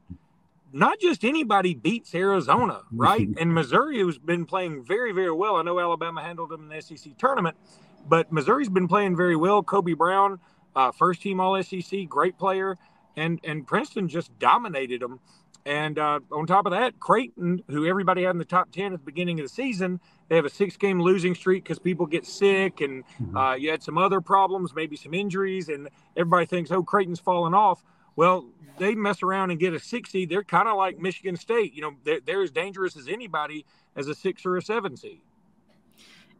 not 0.73 0.99
just 0.99 1.23
anybody 1.23 1.73
beats 1.73 2.13
Arizona, 2.15 2.81
right? 2.91 3.27
and 3.39 3.53
Missouri 3.53 4.03
has 4.05 4.17
been 4.17 4.45
playing 4.45 4.83
very, 4.83 5.11
very 5.11 5.31
well. 5.31 5.55
I 5.57 5.61
know 5.61 5.79
Alabama 5.79 6.21
handled 6.21 6.49
them 6.49 6.63
in 6.63 6.75
the 6.75 6.81
SEC 6.81 7.17
tournament, 7.17 7.55
but 8.07 8.31
Missouri's 8.31 8.69
been 8.69 8.87
playing 8.87 9.15
very 9.15 9.35
well. 9.35 9.63
Kobe 9.63 9.93
Brown, 9.93 10.39
uh, 10.75 10.91
first 10.91 11.21
team 11.21 11.39
All 11.39 11.61
SEC, 11.61 12.07
great 12.07 12.37
player, 12.37 12.77
and 13.15 13.39
and 13.43 13.65
Princeton 13.65 14.07
just 14.07 14.37
dominated 14.39 15.01
them. 15.01 15.19
And 15.65 15.97
uh, 15.97 16.19
on 16.31 16.45
top 16.45 16.67
of 16.67 16.73
that, 16.73 16.99
Creighton, 16.99 17.63
who 17.69 17.87
everybody 17.87 18.23
had 18.23 18.31
in 18.31 18.37
the 18.37 18.45
top 18.45 18.71
10 18.71 18.93
at 18.93 18.99
the 18.99 19.05
beginning 19.05 19.39
of 19.39 19.45
the 19.45 19.49
season, 19.49 19.99
they 20.29 20.35
have 20.35 20.45
a 20.45 20.49
six 20.49 20.77
game 20.77 21.01
losing 21.01 21.33
streak 21.33 21.63
because 21.63 21.79
people 21.79 22.05
get 22.05 22.25
sick 22.25 22.81
and 22.81 23.03
mm-hmm. 23.03 23.35
uh, 23.35 23.55
you 23.55 23.71
had 23.71 23.81
some 23.81 23.97
other 23.97 24.21
problems, 24.21 24.75
maybe 24.75 24.95
some 24.95 25.13
injuries, 25.13 25.69
and 25.69 25.89
everybody 26.15 26.45
thinks, 26.45 26.69
oh, 26.71 26.83
Creighton's 26.83 27.19
falling 27.19 27.55
off. 27.55 27.83
Well, 28.15 28.45
they 28.77 28.93
mess 28.93 29.23
around 29.23 29.51
and 29.51 29.59
get 29.59 29.73
a 29.73 29.79
six 29.79 30.11
seed. 30.11 30.29
They're 30.29 30.43
kind 30.43 30.67
of 30.67 30.77
like 30.77 30.99
Michigan 30.99 31.35
State. 31.35 31.73
You 31.73 31.81
know, 31.81 31.93
they're, 32.03 32.19
they're 32.23 32.43
as 32.43 32.51
dangerous 32.51 32.95
as 32.95 33.07
anybody 33.07 33.65
as 33.95 34.07
a 34.07 34.13
six 34.13 34.45
or 34.45 34.57
a 34.57 34.61
seven 34.61 34.95
seed. 34.95 35.21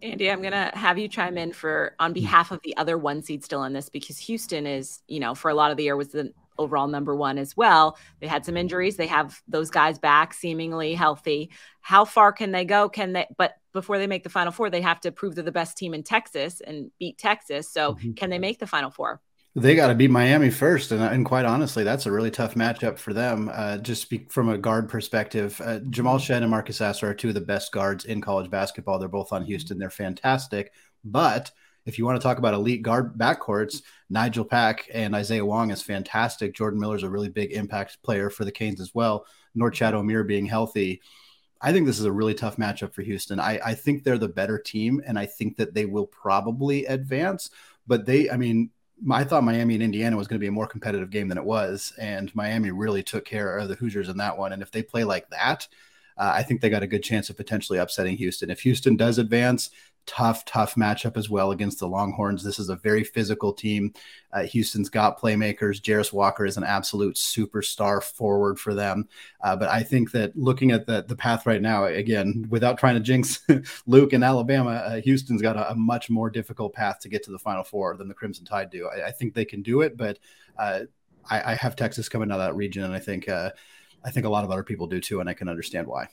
Andy, 0.01 0.29
I'm 0.29 0.41
gonna 0.41 0.71
have 0.75 0.97
you 0.97 1.07
chime 1.07 1.37
in 1.37 1.53
for 1.53 1.95
on 1.99 2.13
behalf 2.13 2.51
of 2.51 2.61
the 2.63 2.75
other 2.77 2.97
one 2.97 3.23
seed 3.23 3.43
still 3.43 3.63
in 3.63 3.73
this 3.73 3.89
because 3.89 4.19
Houston 4.19 4.67
is, 4.67 5.01
you 5.07 5.19
know, 5.19 5.33
for 5.33 5.49
a 5.49 5.55
lot 5.55 5.71
of 5.71 5.77
the 5.77 5.83
year 5.83 5.95
was 5.95 6.09
the 6.09 6.33
overall 6.57 6.87
number 6.87 7.15
one 7.15 7.37
as 7.37 7.55
well. 7.55 7.97
They 8.19 8.27
had 8.27 8.45
some 8.45 8.57
injuries. 8.57 8.97
They 8.97 9.07
have 9.07 9.41
those 9.47 9.69
guys 9.69 9.99
back, 9.99 10.33
seemingly 10.33 10.93
healthy. 10.93 11.51
How 11.81 12.05
far 12.05 12.31
can 12.31 12.51
they 12.51 12.65
go? 12.65 12.89
Can 12.89 13.13
they? 13.13 13.27
But 13.37 13.53
before 13.73 13.97
they 13.97 14.07
make 14.07 14.23
the 14.23 14.29
final 14.29 14.51
four, 14.51 14.69
they 14.69 14.81
have 14.81 15.01
to 15.01 15.11
prove 15.11 15.35
they're 15.35 15.43
the 15.43 15.51
best 15.51 15.77
team 15.77 15.93
in 15.93 16.03
Texas 16.03 16.61
and 16.61 16.91
beat 16.99 17.17
Texas. 17.17 17.71
So 17.71 17.93
mm-hmm. 17.93 18.13
can 18.13 18.29
they 18.29 18.39
make 18.39 18.59
the 18.59 18.67
final 18.67 18.89
four? 18.89 19.21
They 19.57 19.73
got 19.73 19.87
to 19.87 19.95
beat 19.95 20.11
Miami 20.11 20.49
first, 20.49 20.91
and, 20.91 21.01
and 21.01 21.25
quite 21.25 21.45
honestly, 21.45 21.85
that's 21.85 22.05
a 22.05 22.11
really 22.11 22.29
tough 22.29 22.55
matchup 22.55 22.97
for 22.97 23.13
them. 23.13 23.49
Uh, 23.53 23.77
just 23.77 24.13
from 24.29 24.49
a 24.49 24.57
guard 24.57 24.89
perspective, 24.89 25.61
uh, 25.63 25.79
Jamal 25.89 26.19
Shead 26.19 26.41
and 26.41 26.51
Marcus 26.51 26.75
Sasser 26.75 27.09
are 27.09 27.13
two 27.13 27.29
of 27.29 27.35
the 27.35 27.41
best 27.41 27.71
guards 27.71 28.03
in 28.03 28.19
college 28.19 28.51
basketball. 28.51 28.99
They're 28.99 29.07
both 29.07 29.31
on 29.31 29.45
Houston. 29.45 29.77
They're 29.77 29.89
fantastic, 29.89 30.73
but 31.05 31.51
if 31.85 31.97
you 31.97 32.05
want 32.05 32.19
to 32.19 32.23
talk 32.23 32.37
about 32.37 32.53
elite 32.53 32.81
guard 32.81 33.17
backcourts, 33.17 33.83
Nigel 34.09 34.45
Pack 34.45 34.89
and 34.93 35.15
Isaiah 35.15 35.45
Wong 35.45 35.71
is 35.71 35.81
fantastic. 35.81 36.53
Jordan 36.55 36.79
Miller 36.79 36.95
is 36.95 37.03
a 37.03 37.09
really 37.09 37.29
big 37.29 37.51
impact 37.51 38.01
player 38.01 38.29
for 38.29 38.45
the 38.45 38.51
Canes 38.51 38.81
as 38.81 38.93
well. 38.93 39.25
Norchad 39.55 39.93
Omier 39.93 40.27
being 40.27 40.45
healthy. 40.45 41.01
I 41.61 41.71
think 41.71 41.85
this 41.85 41.99
is 41.99 42.05
a 42.05 42.11
really 42.11 42.33
tough 42.33 42.57
matchup 42.57 42.93
for 42.93 43.01
Houston. 43.01 43.39
I, 43.39 43.59
I 43.65 43.73
think 43.73 44.03
they're 44.03 44.17
the 44.17 44.27
better 44.27 44.59
team, 44.59 45.01
and 45.05 45.17
I 45.17 45.25
think 45.25 45.57
that 45.57 45.73
they 45.73 45.85
will 45.85 46.07
probably 46.07 46.85
advance. 46.85 47.49
But 47.87 48.05
they, 48.05 48.29
I 48.29 48.37
mean, 48.37 48.71
I 49.09 49.23
thought 49.23 49.43
Miami 49.43 49.75
and 49.75 49.83
Indiana 49.83 50.17
was 50.17 50.27
going 50.27 50.39
to 50.39 50.43
be 50.43 50.47
a 50.47 50.51
more 50.51 50.67
competitive 50.67 51.09
game 51.09 51.27
than 51.27 51.37
it 51.37 51.45
was, 51.45 51.93
and 51.99 52.33
Miami 52.35 52.71
really 52.71 53.03
took 53.03 53.25
care 53.25 53.57
of 53.57 53.69
the 53.69 53.75
Hoosiers 53.75 54.09
in 54.09 54.17
that 54.17 54.37
one. 54.37 54.53
And 54.53 54.61
if 54.61 54.71
they 54.71 54.83
play 54.83 55.03
like 55.03 55.29
that, 55.29 55.67
uh, 56.17 56.31
I 56.33 56.43
think 56.43 56.61
they 56.61 56.69
got 56.69 56.83
a 56.83 56.87
good 56.87 57.03
chance 57.03 57.29
of 57.29 57.37
potentially 57.37 57.79
upsetting 57.79 58.17
Houston. 58.17 58.49
If 58.49 58.61
Houston 58.61 58.95
does 58.95 59.17
advance, 59.17 59.69
tough, 60.05 60.45
tough 60.45 60.75
matchup 60.75 61.17
as 61.17 61.29
well 61.29 61.51
against 61.51 61.79
the 61.79 61.87
Longhorns. 61.87 62.43
This 62.43 62.59
is 62.59 62.69
a 62.69 62.75
very 62.75 63.03
physical 63.03 63.53
team. 63.53 63.93
Uh, 64.31 64.43
Houston's 64.43 64.89
got 64.89 65.19
playmakers. 65.19 65.81
Jarace 65.81 66.13
Walker 66.13 66.45
is 66.45 66.57
an 66.57 66.63
absolute 66.63 67.15
superstar 67.15 68.03
forward 68.03 68.59
for 68.59 68.73
them. 68.73 69.07
Uh, 69.41 69.55
but 69.55 69.69
I 69.69 69.83
think 69.83 70.11
that 70.11 70.35
looking 70.37 70.71
at 70.71 70.85
the, 70.85 71.03
the 71.07 71.15
path 71.15 71.45
right 71.45 71.61
now, 71.61 71.85
again, 71.85 72.45
without 72.49 72.77
trying 72.77 72.95
to 72.95 73.01
jinx 73.01 73.41
Luke 73.87 74.13
and 74.13 74.23
Alabama, 74.23 74.71
uh, 74.71 75.01
Houston's 75.01 75.41
got 75.41 75.55
a, 75.55 75.71
a, 75.71 75.75
much 75.75 76.09
more 76.09 76.29
difficult 76.29 76.73
path 76.73 76.99
to 76.99 77.09
get 77.09 77.23
to 77.23 77.31
the 77.31 77.39
Final 77.39 77.63
Four 77.63 77.95
than 77.97 78.07
the 78.07 78.13
Crimson 78.13 78.45
Tide 78.45 78.69
do. 78.69 78.87
I, 78.87 79.07
I 79.07 79.11
think 79.11 79.33
they 79.33 79.45
can 79.45 79.61
do 79.61 79.81
it, 79.81 79.97
but 79.97 80.19
uh, 80.57 80.81
I, 81.29 81.53
I, 81.53 81.55
have 81.55 81.75
Texas 81.75 82.09
coming 82.09 82.31
out 82.31 82.39
of 82.39 82.47
that 82.47 82.55
region, 82.55 82.83
and 82.83 82.93
I 82.93 82.99
think 82.99 83.27
uh, 83.27 83.51
I 84.03 84.11
think 84.11 84.25
a 84.25 84.29
lot 84.29 84.43
of 84.43 84.51
other 84.51 84.63
people 84.63 84.87
do 84.87 84.99
too, 84.99 85.19
and 85.19 85.29
I 85.29 85.33
can 85.33 85.49
understand 85.49 85.87
why. 85.87 86.07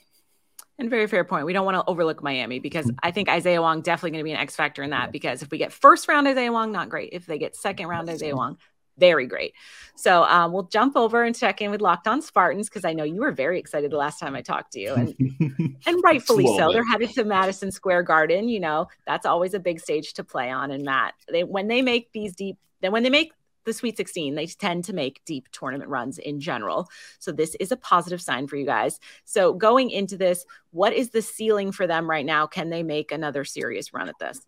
And 0.83 0.89
very 0.89 1.07
fair 1.07 1.23
point. 1.23 1.45
We 1.45 1.53
don't 1.53 1.63
want 1.63 1.75
to 1.75 1.89
overlook 1.89 2.21
Miami 2.21 2.59
because 2.59 2.91
I 3.01 3.11
think 3.11 3.29
Isaiah 3.29 3.61
Wong 3.61 3.79
definitely 3.79 4.11
going 4.11 4.19
to 4.19 4.25
be 4.25 4.33
an 4.33 4.37
X 4.37 4.53
factor 4.53 4.83
in 4.83 4.89
that. 4.89 5.13
Because 5.13 5.41
if 5.41 5.49
we 5.49 5.57
get 5.57 5.71
first 5.71 6.09
round 6.09 6.27
Isaiah 6.27 6.51
Wong, 6.51 6.73
not 6.73 6.89
great. 6.89 7.11
If 7.13 7.25
they 7.25 7.37
get 7.37 7.55
second 7.55 7.87
round 7.87 8.09
Isaiah 8.09 8.35
Wong, 8.35 8.57
very 8.97 9.25
great. 9.25 9.53
So 9.95 10.25
um, 10.25 10.51
we'll 10.51 10.63
jump 10.63 10.97
over 10.97 11.23
and 11.23 11.33
check 11.33 11.61
in 11.61 11.71
with 11.71 11.79
Locked 11.79 12.05
On 12.09 12.21
Spartans 12.21 12.67
because 12.67 12.83
I 12.83 12.91
know 12.91 13.05
you 13.05 13.21
were 13.21 13.31
very 13.31 13.59
excited 13.59 13.91
the 13.91 13.95
last 13.95 14.19
time 14.19 14.35
I 14.35 14.41
talked 14.41 14.73
to 14.73 14.81
you, 14.81 14.93
and 14.93 15.15
and 15.85 16.03
rightfully 16.03 16.47
so. 16.47 16.73
They're 16.73 16.85
headed 16.85 17.11
to 17.11 17.23
Madison 17.23 17.71
Square 17.71 18.03
Garden. 18.03 18.49
You 18.49 18.59
know 18.59 18.89
that's 19.07 19.25
always 19.25 19.53
a 19.53 19.61
big 19.61 19.79
stage 19.79 20.15
to 20.15 20.25
play 20.25 20.51
on. 20.51 20.69
And 20.69 20.83
Matt, 20.83 21.13
they 21.31 21.45
when 21.45 21.69
they 21.69 21.81
make 21.81 22.11
these 22.11 22.35
deep, 22.35 22.57
then 22.81 22.91
when 22.91 23.03
they 23.03 23.09
make 23.09 23.31
the 23.65 23.73
Sweet 23.73 23.97
16, 23.97 24.35
they 24.35 24.47
tend 24.47 24.85
to 24.85 24.93
make 24.93 25.23
deep 25.25 25.49
tournament 25.51 25.89
runs 25.89 26.17
in 26.17 26.39
general. 26.39 26.89
So 27.19 27.31
this 27.31 27.55
is 27.59 27.71
a 27.71 27.77
positive 27.77 28.21
sign 28.21 28.47
for 28.47 28.55
you 28.55 28.65
guys. 28.65 28.99
So 29.25 29.53
going 29.53 29.89
into 29.89 30.17
this, 30.17 30.45
what 30.71 30.93
is 30.93 31.09
the 31.09 31.21
ceiling 31.21 31.71
for 31.71 31.87
them 31.87 32.09
right 32.09 32.25
now? 32.25 32.47
Can 32.47 32.69
they 32.69 32.83
make 32.83 33.11
another 33.11 33.45
serious 33.45 33.93
run 33.93 34.09
at 34.09 34.19
this? 34.19 34.41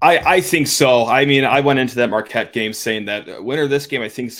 I, 0.00 0.18
I 0.18 0.40
think 0.40 0.66
so. 0.66 1.06
I 1.06 1.24
mean, 1.24 1.44
I 1.44 1.60
went 1.60 1.78
into 1.78 1.94
that 1.96 2.10
Marquette 2.10 2.52
game 2.52 2.72
saying 2.72 3.04
that 3.04 3.44
winner 3.44 3.62
of 3.62 3.70
this 3.70 3.86
game, 3.86 4.02
I 4.02 4.08
think, 4.08 4.32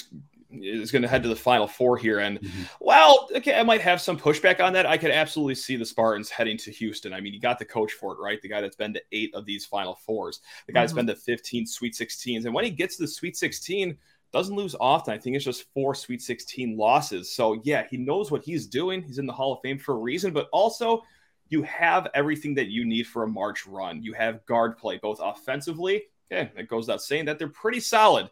is 0.60 0.90
going 0.90 1.02
to 1.02 1.08
head 1.08 1.22
to 1.22 1.28
the 1.28 1.36
final 1.36 1.66
four 1.66 1.96
here. 1.96 2.18
And 2.18 2.40
mm-hmm. 2.40 2.62
well, 2.80 3.28
okay, 3.36 3.58
I 3.58 3.62
might 3.62 3.80
have 3.80 4.00
some 4.00 4.18
pushback 4.18 4.60
on 4.60 4.72
that. 4.72 4.86
I 4.86 4.98
could 4.98 5.10
absolutely 5.10 5.54
see 5.54 5.76
the 5.76 5.84
Spartans 5.84 6.30
heading 6.30 6.56
to 6.58 6.70
Houston. 6.72 7.12
I 7.12 7.20
mean, 7.20 7.32
you 7.32 7.40
got 7.40 7.58
the 7.58 7.64
coach 7.64 7.92
for 7.92 8.12
it, 8.12 8.18
right? 8.20 8.40
The 8.42 8.48
guy 8.48 8.60
that's 8.60 8.76
been 8.76 8.92
to 8.94 9.02
eight 9.12 9.34
of 9.34 9.46
these 9.46 9.64
final 9.64 9.94
fours, 9.94 10.40
the 10.66 10.72
guy 10.72 10.80
mm-hmm. 10.80 10.82
that's 10.82 10.92
been 10.92 11.06
to 11.06 11.16
15 11.16 11.66
Sweet 11.66 11.94
16s. 11.94 12.44
And 12.44 12.52
when 12.52 12.64
he 12.64 12.70
gets 12.70 12.96
to 12.96 13.04
the 13.04 13.08
Sweet 13.08 13.36
16, 13.36 13.96
doesn't 14.32 14.56
lose 14.56 14.74
often. 14.80 15.14
I 15.14 15.18
think 15.18 15.36
it's 15.36 15.44
just 15.44 15.66
four 15.74 15.94
Sweet 15.94 16.22
16 16.22 16.76
losses. 16.76 17.34
So, 17.34 17.60
yeah, 17.64 17.86
he 17.90 17.96
knows 17.96 18.30
what 18.30 18.44
he's 18.44 18.66
doing. 18.66 19.02
He's 19.02 19.18
in 19.18 19.26
the 19.26 19.32
Hall 19.32 19.52
of 19.52 19.60
Fame 19.62 19.78
for 19.78 19.94
a 19.94 19.98
reason, 19.98 20.32
but 20.32 20.48
also 20.52 21.02
you 21.48 21.62
have 21.64 22.08
everything 22.14 22.54
that 22.54 22.68
you 22.68 22.84
need 22.84 23.06
for 23.06 23.24
a 23.24 23.28
March 23.28 23.66
run. 23.66 24.02
You 24.02 24.14
have 24.14 24.44
guard 24.46 24.78
play, 24.78 24.98
both 25.02 25.20
offensively. 25.22 26.04
Okay, 26.32 26.50
it 26.56 26.68
goes 26.68 26.86
without 26.86 27.02
saying 27.02 27.26
that 27.26 27.38
they're 27.38 27.48
pretty 27.48 27.80
solid. 27.80 28.30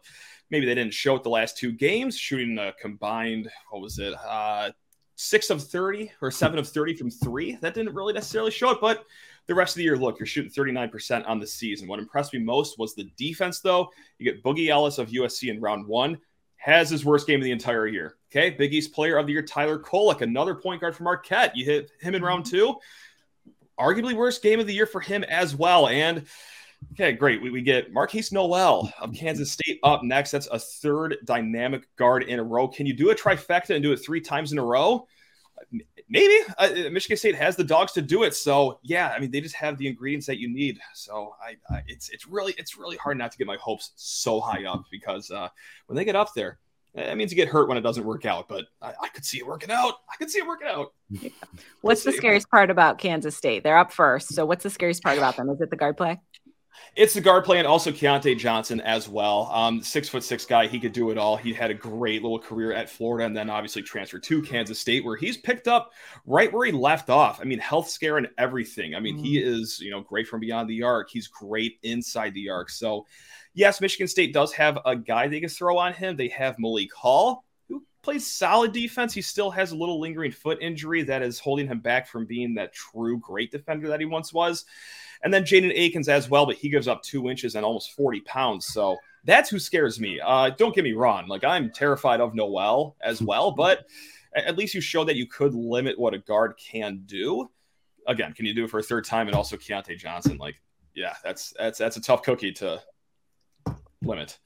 Maybe 0.49 0.65
they 0.65 0.73
didn't 0.73 0.93
show 0.93 1.15
it 1.15 1.23
the 1.23 1.29
last 1.29 1.57
two 1.57 1.71
games, 1.71 2.17
shooting 2.17 2.57
a 2.57 2.73
combined, 2.81 3.49
what 3.69 3.81
was 3.81 3.99
it, 3.99 4.13
uh, 4.13 4.71
six 5.15 5.51
of 5.51 5.63
30 5.63 6.11
or 6.19 6.31
seven 6.31 6.57
of 6.57 6.67
30 6.67 6.95
from 6.95 7.11
three. 7.11 7.55
That 7.61 7.75
didn't 7.75 7.93
really 7.93 8.13
necessarily 8.13 8.49
show 8.49 8.71
it, 8.71 8.79
but 8.81 9.05
the 9.47 9.55
rest 9.55 9.73
of 9.73 9.77
the 9.77 9.83
year, 9.83 9.97
look, 9.97 10.19
you're 10.19 10.27
shooting 10.27 10.51
39% 10.51 11.27
on 11.27 11.39
the 11.39 11.47
season. 11.47 11.87
What 11.87 11.99
impressed 11.99 12.33
me 12.33 12.39
most 12.39 12.77
was 12.77 12.95
the 12.95 13.09
defense, 13.17 13.59
though. 13.59 13.89
You 14.17 14.31
get 14.31 14.43
Boogie 14.43 14.69
Ellis 14.69 14.97
of 14.97 15.09
USC 15.09 15.49
in 15.49 15.59
round 15.59 15.87
one, 15.87 16.19
has 16.57 16.89
his 16.89 17.03
worst 17.03 17.27
game 17.27 17.39
of 17.39 17.43
the 17.43 17.51
entire 17.51 17.87
year. 17.87 18.17
Okay, 18.31 18.51
Big 18.51 18.73
East 18.73 18.93
Player 18.93 19.17
of 19.17 19.25
the 19.25 19.33
Year, 19.33 19.41
Tyler 19.41 19.79
Kolek, 19.79 20.21
another 20.21 20.55
point 20.55 20.79
guard 20.79 20.95
from 20.95 21.05
Marquette. 21.05 21.55
You 21.55 21.65
hit 21.65 21.91
him 21.99 22.15
in 22.15 22.23
round 22.23 22.45
mm-hmm. 22.45 22.55
two. 22.55 22.75
Arguably 23.79 24.13
worst 24.13 24.43
game 24.43 24.59
of 24.59 24.67
the 24.67 24.73
year 24.73 24.85
for 24.85 25.01
him 25.01 25.23
as 25.23 25.55
well. 25.55 25.87
And 25.87 26.27
okay, 26.93 27.13
great. 27.13 27.41
We, 27.41 27.49
we 27.49 27.61
get 27.61 27.93
Markquis 27.93 28.31
Nowell 28.31 28.91
of 29.01 29.13
Kansas 29.13 29.51
State 29.51 29.79
up 29.83 30.03
next. 30.03 30.31
That's 30.31 30.47
a 30.47 30.59
third 30.59 31.17
dynamic 31.25 31.87
guard 31.95 32.23
in 32.23 32.39
a 32.39 32.43
row. 32.43 32.67
Can 32.67 32.85
you 32.85 32.93
do 32.93 33.09
a 33.09 33.15
trifecta 33.15 33.71
and 33.71 33.81
do 33.81 33.91
it 33.91 33.97
three 33.97 34.21
times 34.21 34.51
in 34.51 34.59
a 34.59 34.63
row? 34.63 35.07
Maybe 36.11 36.35
uh, 36.57 36.89
Michigan 36.91 37.17
State 37.17 37.35
has 37.35 37.55
the 37.55 37.63
dogs 37.63 37.93
to 37.93 38.01
do 38.01 38.23
it. 38.23 38.35
So 38.35 38.79
yeah, 38.83 39.13
I 39.15 39.19
mean 39.19 39.31
they 39.31 39.41
just 39.41 39.55
have 39.55 39.77
the 39.77 39.87
ingredients 39.87 40.27
that 40.27 40.37
you 40.37 40.53
need. 40.53 40.79
So 40.93 41.33
I, 41.41 41.55
I 41.73 41.81
it's 41.87 42.09
it's 42.09 42.27
really 42.27 42.53
it's 42.57 42.77
really 42.77 42.97
hard 42.97 43.17
not 43.17 43.31
to 43.31 43.37
get 43.37 43.47
my 43.47 43.57
hopes 43.59 43.91
so 43.95 44.39
high 44.39 44.65
up 44.65 44.83
because 44.91 45.31
uh, 45.31 45.47
when 45.87 45.95
they 45.95 46.05
get 46.05 46.15
up 46.15 46.33
there, 46.35 46.59
that 46.93 47.15
means 47.15 47.31
you 47.31 47.37
get 47.37 47.47
hurt 47.47 47.69
when 47.69 47.77
it 47.77 47.81
doesn't 47.81 48.03
work 48.03 48.25
out. 48.25 48.49
But 48.49 48.65
I, 48.81 48.93
I 49.01 49.07
could 49.07 49.25
see 49.25 49.37
it 49.37 49.47
working 49.47 49.71
out. 49.71 49.95
I 50.11 50.17
could 50.17 50.29
see 50.29 50.39
it 50.39 50.47
working 50.47 50.67
out. 50.67 50.93
Yeah. 51.09 51.29
What's 51.81 52.03
the 52.03 52.11
scariest 52.11 52.49
part 52.49 52.69
about 52.69 52.97
Kansas 52.97 53.35
State? 53.35 53.63
They're 53.63 53.77
up 53.77 53.91
first. 53.91 54.35
So 54.35 54.45
what's 54.45 54.63
the 54.63 54.69
scariest 54.69 55.01
part 55.01 55.17
about 55.17 55.37
them? 55.37 55.49
Is 55.49 55.61
it 55.61 55.69
the 55.69 55.75
guard 55.75 55.97
play? 55.97 56.19
It's 56.95 57.13
the 57.13 57.21
guard 57.21 57.45
play 57.45 57.57
and 57.57 57.67
also 57.67 57.91
Keyontae 57.91 58.37
Johnson 58.37 58.81
as 58.81 59.07
well. 59.07 59.49
Um, 59.53 59.81
six 59.81 60.09
foot 60.09 60.23
six 60.23 60.45
guy, 60.45 60.67
he 60.67 60.79
could 60.79 60.91
do 60.91 61.09
it 61.09 61.17
all. 61.17 61.37
He 61.37 61.53
had 61.53 61.71
a 61.71 61.73
great 61.73 62.21
little 62.21 62.39
career 62.39 62.73
at 62.73 62.89
Florida 62.89 63.25
and 63.25 63.35
then 63.35 63.49
obviously 63.49 63.81
transferred 63.81 64.23
to 64.23 64.41
Kansas 64.41 64.79
State, 64.79 65.05
where 65.05 65.15
he's 65.15 65.37
picked 65.37 65.67
up 65.67 65.91
right 66.25 66.51
where 66.51 66.65
he 66.65 66.71
left 66.71 67.09
off. 67.09 67.39
I 67.39 67.45
mean, 67.45 67.59
health 67.59 67.89
scare 67.89 68.17
and 68.17 68.27
everything. 68.37 68.93
I 68.93 68.99
mean, 68.99 69.15
mm-hmm. 69.15 69.23
he 69.23 69.37
is 69.39 69.79
you 69.79 69.91
know 69.91 70.01
great 70.01 70.27
from 70.27 70.41
beyond 70.41 70.69
the 70.69 70.83
arc. 70.83 71.09
He's 71.09 71.27
great 71.27 71.79
inside 71.83 72.33
the 72.33 72.49
arc. 72.49 72.69
So, 72.69 73.05
yes, 73.53 73.79
Michigan 73.79 74.07
State 74.07 74.33
does 74.33 74.51
have 74.53 74.79
a 74.85 74.95
guy 74.95 75.27
they 75.27 75.39
can 75.39 75.49
throw 75.49 75.77
on 75.77 75.93
him. 75.93 76.17
They 76.17 76.29
have 76.29 76.59
Malik 76.59 76.93
Hall, 76.93 77.45
who 77.69 77.83
plays 78.01 78.27
solid 78.27 78.73
defense. 78.73 79.13
He 79.13 79.21
still 79.21 79.51
has 79.51 79.71
a 79.71 79.77
little 79.77 79.99
lingering 79.99 80.31
foot 80.31 80.57
injury 80.61 81.03
that 81.03 81.21
is 81.21 81.39
holding 81.39 81.67
him 81.67 81.79
back 81.79 82.07
from 82.07 82.25
being 82.25 82.55
that 82.55 82.73
true 82.73 83.17
great 83.17 83.51
defender 83.51 83.87
that 83.87 84.01
he 84.01 84.05
once 84.05 84.33
was. 84.33 84.65
And 85.23 85.33
then 85.33 85.43
Jaden 85.43 85.71
Akins 85.75 86.09
as 86.09 86.29
well, 86.29 86.45
but 86.45 86.55
he 86.55 86.69
gives 86.69 86.87
up 86.87 87.03
two 87.03 87.29
inches 87.29 87.55
and 87.55 87.65
almost 87.65 87.93
40 87.93 88.21
pounds. 88.21 88.67
So 88.67 88.97
that's 89.23 89.49
who 89.49 89.59
scares 89.59 89.99
me. 89.99 90.19
Uh, 90.19 90.49
don't 90.49 90.73
get 90.73 90.83
me 90.83 90.93
wrong. 90.93 91.27
Like 91.27 91.43
I'm 91.43 91.71
terrified 91.71 92.21
of 92.21 92.33
Nowell 92.33 92.95
as 93.01 93.21
well, 93.21 93.51
but 93.57 93.85
at 94.35 94.57
least 94.57 94.73
you 94.73 94.81
showed 94.81 95.07
that 95.07 95.15
you 95.15 95.27
could 95.27 95.53
limit 95.53 95.99
what 95.99 96.13
a 96.13 96.19
guard 96.19 96.53
can 96.57 97.03
do. 97.05 97.49
Again, 98.07 98.33
can 98.33 98.45
you 98.45 98.53
do 98.53 98.63
it 98.63 98.69
for 98.69 98.79
a 98.79 98.83
third 98.83 99.05
time? 99.05 99.27
And 99.27 99.35
also 99.35 99.57
Keyontae 99.57 99.97
Johnson. 99.97 100.37
Like, 100.37 100.59
yeah, 100.95 101.13
that's 101.23 101.53
that's 101.57 101.77
that's 101.77 101.97
a 101.97 102.01
tough 102.01 102.23
cookie 102.23 102.51
to 102.53 102.81
limit. 104.03 104.39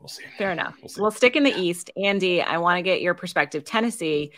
We'll 0.00 0.08
see. 0.08 0.24
Fair 0.36 0.52
enough. 0.52 0.76
We'll, 0.82 0.90
we'll 0.98 1.10
stick 1.10 1.36
in 1.36 1.42
the 1.42 1.56
East. 1.56 1.90
Andy, 1.96 2.40
I 2.42 2.58
want 2.58 2.78
to 2.78 2.82
get 2.82 3.00
your 3.00 3.14
perspective. 3.14 3.64
Tennessee 3.64 4.32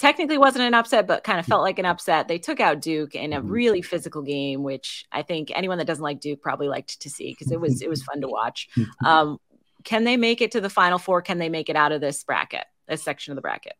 technically 0.00 0.38
wasn't 0.38 0.64
an 0.64 0.74
upset, 0.74 1.06
but 1.06 1.24
kind 1.24 1.38
of 1.38 1.46
felt 1.46 1.62
like 1.62 1.78
an 1.78 1.84
upset. 1.84 2.26
They 2.26 2.38
took 2.38 2.58
out 2.58 2.80
Duke 2.80 3.14
in 3.14 3.32
a 3.32 3.40
mm-hmm. 3.40 3.50
really 3.50 3.82
physical 3.82 4.22
game, 4.22 4.62
which 4.62 5.04
I 5.12 5.22
think 5.22 5.52
anyone 5.54 5.78
that 5.78 5.86
doesn't 5.86 6.02
like 6.02 6.20
Duke 6.20 6.40
probably 6.40 6.68
liked 6.68 7.00
to 7.02 7.10
see 7.10 7.30
because 7.30 7.52
it 7.52 7.60
was 7.60 7.82
it 7.82 7.90
was 7.90 8.02
fun 8.02 8.20
to 8.22 8.28
watch. 8.28 8.68
Um, 9.04 9.38
can 9.84 10.04
they 10.04 10.16
make 10.16 10.40
it 10.40 10.52
to 10.52 10.60
the 10.60 10.70
Final 10.70 10.98
Four? 10.98 11.22
Can 11.22 11.38
they 11.38 11.48
make 11.48 11.68
it 11.68 11.76
out 11.76 11.92
of 11.92 12.00
this 12.00 12.22
bracket, 12.24 12.64
this 12.88 13.02
section 13.02 13.32
of 13.32 13.36
the 13.36 13.42
bracket? 13.42 13.74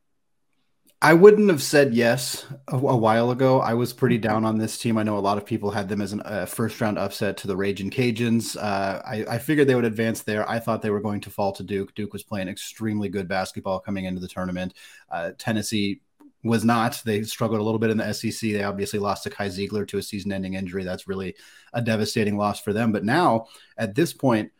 I 1.02 1.14
wouldn't 1.14 1.48
have 1.48 1.62
said 1.62 1.94
yes 1.94 2.46
a, 2.68 2.76
a, 2.76 2.96
while 2.96 3.30
ago. 3.30 3.60
I 3.60 3.72
was 3.72 3.94
pretty 3.94 4.18
down 4.18 4.44
on 4.44 4.58
this 4.58 4.76
team. 4.76 4.98
I 4.98 5.02
know 5.02 5.16
a 5.16 5.20
lot 5.20 5.38
of 5.38 5.46
people 5.46 5.70
had 5.70 5.88
them 5.88 6.02
as 6.02 6.12
a 6.12 6.26
uh, 6.26 6.46
first 6.46 6.78
round 6.78 6.98
upset 6.98 7.38
to 7.38 7.46
the 7.46 7.56
Raging 7.56 7.90
Cajuns. 7.90 8.54
Uh, 8.54 9.00
I, 9.02 9.24
I, 9.26 9.38
figured 9.38 9.66
they 9.66 9.74
would 9.74 9.86
advance 9.86 10.22
there. 10.22 10.48
I 10.48 10.58
thought 10.58 10.82
they 10.82 10.90
were 10.90 11.00
going 11.00 11.22
to 11.22 11.30
fall 11.30 11.52
to 11.52 11.62
Duke. 11.62 11.94
Duke 11.94 12.12
was 12.12 12.22
playing 12.22 12.48
extremely 12.48 13.08
good 13.08 13.28
basketball 13.28 13.80
coming 13.80 14.04
into 14.04 14.20
the 14.20 14.28
tournament. 14.28 14.74
Uh, 15.10 15.30
Tennessee 15.38 16.02
was 16.42 16.64
not. 16.64 17.02
They 17.04 17.22
struggled 17.22 17.60
a 17.60 17.64
little 17.64 17.78
bit 17.78 17.90
in 17.90 17.98
the 17.98 18.12
SEC. 18.12 18.52
They 18.52 18.62
obviously 18.62 18.98
lost 18.98 19.24
to 19.24 19.30
Kai 19.30 19.48
Zeigler 19.48 19.86
to 19.88 19.98
a 19.98 20.02
season-ending 20.02 20.54
injury. 20.54 20.84
That's 20.84 21.08
really 21.08 21.36
a 21.72 21.82
devastating 21.82 22.36
loss 22.36 22.60
for 22.60 22.72
them. 22.72 22.92
But 22.92 23.04
now, 23.04 23.48
at 23.76 23.94
this 23.94 24.12
point, 24.12 24.50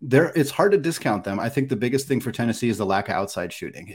there 0.00 0.32
it's 0.36 0.50
hard 0.50 0.72
to 0.72 0.78
discount 0.78 1.24
them. 1.24 1.40
I 1.40 1.48
think 1.48 1.68
the 1.68 1.76
biggest 1.76 2.06
thing 2.06 2.20
for 2.20 2.30
Tennessee 2.30 2.68
is 2.68 2.78
the 2.78 2.86
lack 2.86 3.08
of 3.08 3.16
outside 3.16 3.52
shooting. 3.52 3.88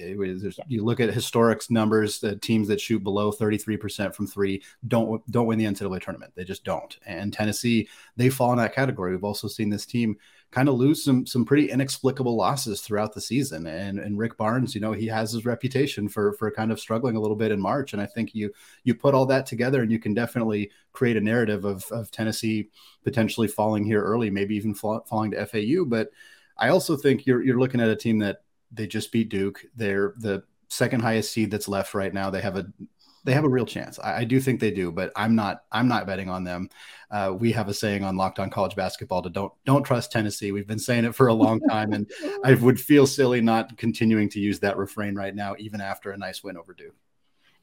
You 0.68 0.84
look 0.84 1.00
at 1.00 1.14
historic 1.14 1.62
numbers, 1.70 2.20
the 2.20 2.36
teams 2.36 2.68
that 2.68 2.82
shoot 2.82 3.04
below 3.04 3.32
33% 3.32 4.14
from 4.14 4.28
three 4.28 4.62
don't 4.88 5.26
don't 5.32 5.48
win 5.48 5.60
the 5.60 5.66
NCAA 5.66 6.02
tournament. 6.02 6.34
They 6.36 6.44
just 6.44 6.66
don't. 6.66 6.98
And 7.06 7.32
Tennessee, 7.32 7.88
they 8.18 8.30
fall 8.30 8.52
in 8.52 8.58
that 8.58 8.76
category. 8.76 9.12
We've 9.12 9.24
also 9.24 9.48
seen 9.48 9.70
this 9.70 9.86
team 9.86 10.18
kind 10.54 10.70
of 10.70 10.76
lose 10.76 11.04
some 11.04 11.26
some 11.26 11.44
pretty 11.44 11.72
inexplicable 11.72 12.36
losses 12.36 12.82
throughout 12.82 13.14
the 13.14 13.22
season. 13.22 13.66
And 13.66 14.00
and 14.00 14.20
Rick 14.20 14.38
Barnes, 14.38 14.76
you 14.76 14.82
know, 14.82 14.92
he 14.92 15.08
has 15.08 15.32
his 15.32 15.46
reputation 15.46 16.08
for 16.08 16.34
for 16.34 16.52
kind 16.52 16.72
of 16.72 16.80
struggling 16.80 17.16
a 17.16 17.20
little 17.20 17.36
bit 17.36 17.52
in 17.52 17.60
March. 17.60 17.94
And 17.94 18.02
I 18.02 18.06
think 18.06 18.36
you 18.36 18.52
you 18.84 18.94
put 18.94 19.16
all 19.16 19.26
that 19.26 19.48
together, 19.48 19.82
and 19.82 19.92
you 19.92 19.98
can 19.98 20.14
definitely 20.14 20.70
create 20.92 21.18
a 21.18 21.22
narrative 21.22 21.66
of 21.66 21.86
of 21.92 22.12
Tennessee 22.12 22.70
potentially 23.04 23.48
falling 23.48 23.84
here 23.84 24.04
early, 24.04 24.30
maybe 24.30 24.56
even 24.56 24.76
fall, 24.76 25.04
falling 25.10 25.32
to 25.32 25.46
FAU. 25.46 25.86
But 25.86 26.12
I 26.58 26.70
also 26.70 26.96
think 26.96 27.26
you're 27.26 27.44
you're 27.44 27.60
looking 27.60 27.82
at 27.82 27.90
a 27.90 27.96
team 27.96 28.20
that 28.20 28.44
they 28.72 28.86
just 28.86 29.12
beat 29.12 29.30
Duke. 29.30 29.66
They're 29.76 30.14
the 30.18 30.44
second 30.70 31.02
highest 31.02 31.32
seed 31.32 31.50
that's 31.50 31.68
left 31.68 31.96
right 31.96 32.14
now. 32.14 32.30
They 32.30 32.42
have 32.42 32.58
a 32.58 32.68
they 33.24 33.34
have 33.34 33.44
a 33.44 33.50
real 33.50 33.66
chance. 33.66 34.00
I, 34.00 34.20
I, 34.20 34.24
do 34.24 34.40
think 34.40 34.60
they 34.60 34.72
do, 34.72 34.92
but 34.92 35.12
I'm 35.16 35.36
not. 35.36 35.64
I'm 35.72 35.88
not 35.88 36.06
betting 36.06 36.30
on 36.30 36.44
them. 36.44 36.70
Uh, 37.10 37.34
we 37.38 37.52
have 37.52 37.70
a 37.70 37.74
saying 37.74 38.04
on 38.04 38.18
Locked 38.18 38.40
On 38.40 38.50
College 38.50 38.76
Basketball 38.76 39.22
to 39.22 39.30
don't 39.30 39.54
don't 39.66 39.84
trust 39.84 40.12
Tennessee. 40.12 40.52
We've 40.52 40.68
been 40.68 40.80
saying 40.80 41.06
it 41.06 41.16
for 41.16 41.28
a 41.28 41.34
long 41.34 41.60
time, 41.62 41.94
and 41.94 42.10
I 42.44 42.56
would 42.56 42.80
feel 42.80 43.08
silly 43.08 43.42
not 43.42 43.78
continuing 43.78 44.30
to 44.30 44.40
use 44.40 44.60
that 44.60 44.78
refrain 44.78 45.16
right 45.16 45.34
now, 45.34 45.56
even 45.58 45.82
after 45.82 46.12
a 46.12 46.18
nice 46.18 46.44
win 46.44 46.58
over 46.58 46.74
Duke. 46.74 46.96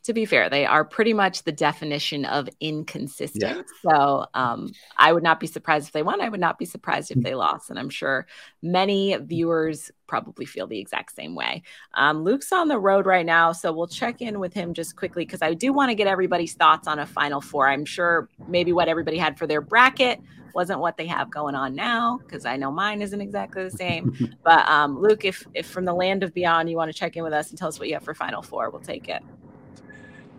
To 0.02 0.14
be 0.14 0.24
fair, 0.24 0.48
they 0.48 0.64
are 0.64 0.84
pretty 0.84 1.12
much 1.12 1.42
the 1.42 1.52
definition 1.52 2.24
of 2.24 2.48
inconsistent. 2.60 3.66
Yeah. 3.84 3.92
So 3.92 4.26
um, 4.34 4.72
I 4.96 5.12
would 5.12 5.22
not 5.22 5.40
be 5.40 5.46
surprised 5.46 5.88
if 5.88 5.92
they 5.92 6.02
won. 6.02 6.20
I 6.20 6.28
would 6.28 6.40
not 6.40 6.58
be 6.58 6.64
surprised 6.64 7.10
if 7.10 7.22
they 7.22 7.34
lost. 7.34 7.68
And 7.68 7.78
I'm 7.78 7.90
sure 7.90 8.26
many 8.62 9.16
viewers 9.16 9.90
probably 10.06 10.46
feel 10.46 10.66
the 10.66 10.78
exact 10.78 11.14
same 11.14 11.34
way. 11.34 11.62
Um, 11.94 12.24
Luke's 12.24 12.50
on 12.50 12.68
the 12.68 12.78
road 12.78 13.04
right 13.04 13.26
now. 13.26 13.52
So 13.52 13.72
we'll 13.72 13.86
check 13.86 14.22
in 14.22 14.40
with 14.40 14.54
him 14.54 14.72
just 14.72 14.96
quickly 14.96 15.24
because 15.24 15.42
I 15.42 15.52
do 15.52 15.72
want 15.72 15.90
to 15.90 15.94
get 15.94 16.06
everybody's 16.06 16.54
thoughts 16.54 16.88
on 16.88 16.98
a 16.98 17.06
final 17.06 17.40
four. 17.40 17.68
I'm 17.68 17.84
sure 17.84 18.28
maybe 18.48 18.72
what 18.72 18.88
everybody 18.88 19.18
had 19.18 19.38
for 19.38 19.46
their 19.46 19.60
bracket 19.60 20.20
wasn't 20.54 20.80
what 20.80 20.96
they 20.96 21.06
have 21.06 21.30
going 21.30 21.54
on 21.54 21.74
now 21.74 22.18
because 22.18 22.44
I 22.44 22.56
know 22.56 22.72
mine 22.72 23.02
isn't 23.02 23.20
exactly 23.20 23.64
the 23.64 23.70
same. 23.70 24.34
but 24.44 24.66
um, 24.68 24.98
Luke, 24.98 25.24
if 25.24 25.46
if 25.54 25.66
from 25.66 25.84
the 25.84 25.94
land 25.94 26.22
of 26.22 26.32
beyond 26.34 26.70
you 26.70 26.76
want 26.76 26.90
to 26.90 26.98
check 26.98 27.16
in 27.16 27.22
with 27.22 27.32
us 27.32 27.50
and 27.50 27.58
tell 27.58 27.68
us 27.68 27.78
what 27.78 27.86
you 27.86 27.94
have 27.94 28.02
for 28.02 28.14
Final 28.14 28.42
Four, 28.42 28.70
we'll 28.70 28.80
take 28.80 29.08
it. 29.08 29.22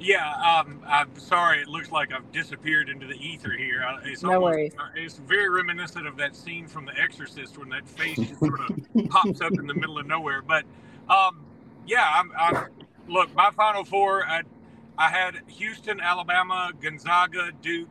Yeah, 0.01 0.33
um, 0.33 0.81
I'm 0.87 1.15
sorry. 1.19 1.61
It 1.61 1.67
looks 1.67 1.91
like 1.91 2.11
I've 2.11 2.31
disappeared 2.31 2.89
into 2.89 3.05
the 3.05 3.13
ether 3.13 3.51
here. 3.51 3.85
It's 4.03 4.23
no 4.23 4.33
almost, 4.33 4.43
worries. 4.43 4.73
Uh, 4.77 4.87
it's 4.95 5.17
very 5.17 5.49
reminiscent 5.49 6.07
of 6.07 6.17
that 6.17 6.35
scene 6.35 6.67
from 6.67 6.85
The 6.85 6.99
Exorcist 6.99 7.57
when 7.59 7.69
that 7.69 7.87
face 7.87 8.17
just 8.17 8.39
sort 8.39 8.59
of 8.61 9.09
pops 9.09 9.41
up 9.41 9.53
in 9.53 9.67
the 9.67 9.75
middle 9.75 9.99
of 9.99 10.07
nowhere. 10.07 10.41
But 10.41 10.65
um, 11.07 11.45
yeah, 11.85 12.11
I'm, 12.15 12.31
I'm, 12.35 12.65
look. 13.07 13.33
My 13.35 13.51
Final 13.51 13.83
Four, 13.83 14.25
I, 14.25 14.41
I 14.97 15.09
had 15.09 15.35
Houston, 15.47 16.01
Alabama, 16.01 16.71
Gonzaga, 16.81 17.51
Duke, 17.61 17.89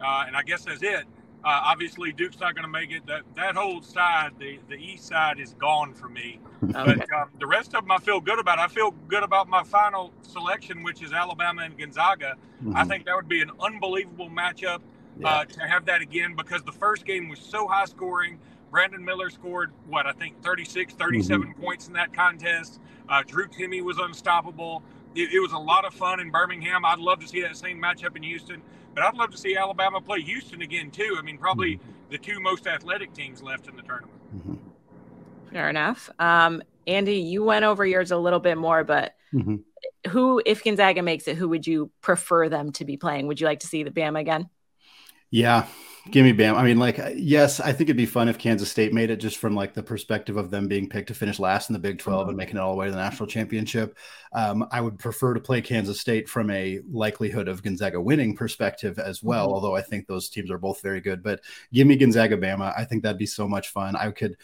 uh, 0.00 0.24
and 0.26 0.36
I 0.36 0.42
guess 0.42 0.64
that's 0.64 0.82
it. 0.82 1.04
Uh, 1.46 1.60
obviously, 1.66 2.10
Duke's 2.10 2.40
not 2.40 2.56
going 2.56 2.64
to 2.64 2.70
make 2.70 2.90
it. 2.90 3.06
That 3.06 3.22
that 3.36 3.54
whole 3.54 3.80
side, 3.80 4.32
the 4.40 4.58
the 4.68 4.74
east 4.74 5.06
side, 5.06 5.38
is 5.38 5.54
gone 5.54 5.94
for 5.94 6.08
me. 6.08 6.40
Okay. 6.64 6.72
But 6.96 7.12
um, 7.12 7.30
the 7.38 7.46
rest 7.46 7.68
of 7.68 7.84
them, 7.84 7.92
I 7.92 7.98
feel 7.98 8.20
good 8.20 8.40
about. 8.40 8.58
I 8.58 8.66
feel 8.66 8.90
good 9.06 9.22
about 9.22 9.48
my 9.48 9.62
final 9.62 10.12
selection, 10.22 10.82
which 10.82 11.02
is 11.02 11.12
Alabama 11.12 11.62
and 11.62 11.78
Gonzaga. 11.78 12.34
Mm-hmm. 12.58 12.76
I 12.76 12.82
think 12.82 13.04
that 13.04 13.14
would 13.14 13.28
be 13.28 13.42
an 13.42 13.52
unbelievable 13.60 14.28
matchup 14.28 14.80
yeah. 15.20 15.28
uh, 15.28 15.44
to 15.44 15.60
have 15.60 15.84
that 15.86 16.00
again 16.00 16.34
because 16.34 16.64
the 16.64 16.72
first 16.72 17.06
game 17.06 17.28
was 17.28 17.38
so 17.38 17.68
high 17.68 17.84
scoring. 17.84 18.40
Brandon 18.72 19.04
Miller 19.04 19.30
scored 19.30 19.72
what 19.86 20.04
I 20.04 20.12
think 20.12 20.42
36, 20.42 20.94
37 20.94 21.46
mm-hmm. 21.46 21.62
points 21.62 21.86
in 21.86 21.92
that 21.92 22.12
contest. 22.12 22.80
Uh, 23.08 23.22
Drew 23.24 23.46
Timme 23.46 23.82
was 23.82 23.98
unstoppable. 23.98 24.82
It, 25.16 25.32
it 25.32 25.40
was 25.40 25.52
a 25.52 25.58
lot 25.58 25.84
of 25.84 25.94
fun 25.94 26.20
in 26.20 26.30
Birmingham. 26.30 26.84
I'd 26.84 26.98
love 26.98 27.20
to 27.20 27.28
see 27.28 27.40
that 27.42 27.56
same 27.56 27.80
matchup 27.80 28.16
in 28.16 28.22
Houston. 28.22 28.62
But 28.94 29.04
I'd 29.04 29.14
love 29.14 29.30
to 29.30 29.36
see 29.36 29.56
Alabama 29.56 30.00
play 30.00 30.22
Houston 30.22 30.62
again 30.62 30.90
too. 30.90 31.16
I 31.18 31.22
mean, 31.22 31.36
probably 31.36 31.76
mm-hmm. 31.76 31.90
the 32.10 32.18
two 32.18 32.40
most 32.40 32.66
athletic 32.66 33.12
teams 33.12 33.42
left 33.42 33.68
in 33.68 33.76
the 33.76 33.82
tournament. 33.82 34.36
Mm-hmm. 34.36 34.54
Fair 35.52 35.68
enough. 35.68 36.08
Um, 36.18 36.62
Andy, 36.86 37.16
you 37.16 37.44
went 37.44 37.64
over 37.64 37.84
yours 37.84 38.10
a 38.10 38.16
little 38.16 38.40
bit 38.40 38.56
more, 38.56 38.84
but 38.84 39.14
mm-hmm. 39.34 39.56
who, 40.10 40.40
if 40.46 40.64
Gonzaga 40.64 41.02
makes 41.02 41.28
it, 41.28 41.36
who 41.36 41.48
would 41.48 41.66
you 41.66 41.90
prefer 42.00 42.48
them 42.48 42.72
to 42.72 42.84
be 42.84 42.96
playing? 42.96 43.26
Would 43.26 43.40
you 43.40 43.46
like 43.46 43.60
to 43.60 43.66
see 43.66 43.82
the 43.82 43.90
Bama 43.90 44.20
again? 44.20 44.48
Yeah, 45.30 45.66
Give 46.10 46.24
me 46.24 46.32
Bam. 46.32 46.54
I 46.56 46.62
mean, 46.62 46.78
like, 46.78 47.00
yes, 47.16 47.58
I 47.58 47.72
think 47.72 47.88
it'd 47.88 47.96
be 47.96 48.06
fun 48.06 48.28
if 48.28 48.38
Kansas 48.38 48.70
State 48.70 48.92
made 48.92 49.10
it 49.10 49.16
just 49.16 49.38
from 49.38 49.54
like 49.54 49.74
the 49.74 49.82
perspective 49.82 50.36
of 50.36 50.50
them 50.50 50.68
being 50.68 50.88
picked 50.88 51.08
to 51.08 51.14
finish 51.14 51.40
last 51.40 51.68
in 51.68 51.72
the 51.72 51.80
Big 51.80 51.98
12 51.98 52.28
and 52.28 52.36
making 52.36 52.56
it 52.56 52.60
all 52.60 52.72
the 52.72 52.76
way 52.76 52.86
to 52.86 52.92
the 52.92 52.96
national 52.96 53.26
championship. 53.26 53.96
Um, 54.32 54.66
I 54.70 54.80
would 54.80 54.98
prefer 54.98 55.34
to 55.34 55.40
play 55.40 55.60
Kansas 55.60 56.00
State 56.00 56.28
from 56.28 56.50
a 56.50 56.80
likelihood 56.90 57.48
of 57.48 57.62
Gonzaga 57.62 58.00
winning 58.00 58.36
perspective 58.36 58.98
as 58.98 59.22
well, 59.22 59.46
mm-hmm. 59.46 59.54
although 59.54 59.74
I 59.74 59.82
think 59.82 60.06
those 60.06 60.28
teams 60.28 60.50
are 60.50 60.58
both 60.58 60.80
very 60.80 61.00
good. 61.00 61.22
But 61.22 61.40
give 61.72 61.86
me 61.88 61.96
Gonzaga 61.96 62.36
Bama. 62.36 62.72
I 62.76 62.84
think 62.84 63.02
that'd 63.02 63.18
be 63.18 63.26
so 63.26 63.48
much 63.48 63.68
fun. 63.70 63.96
I 63.96 64.10
could, 64.12 64.36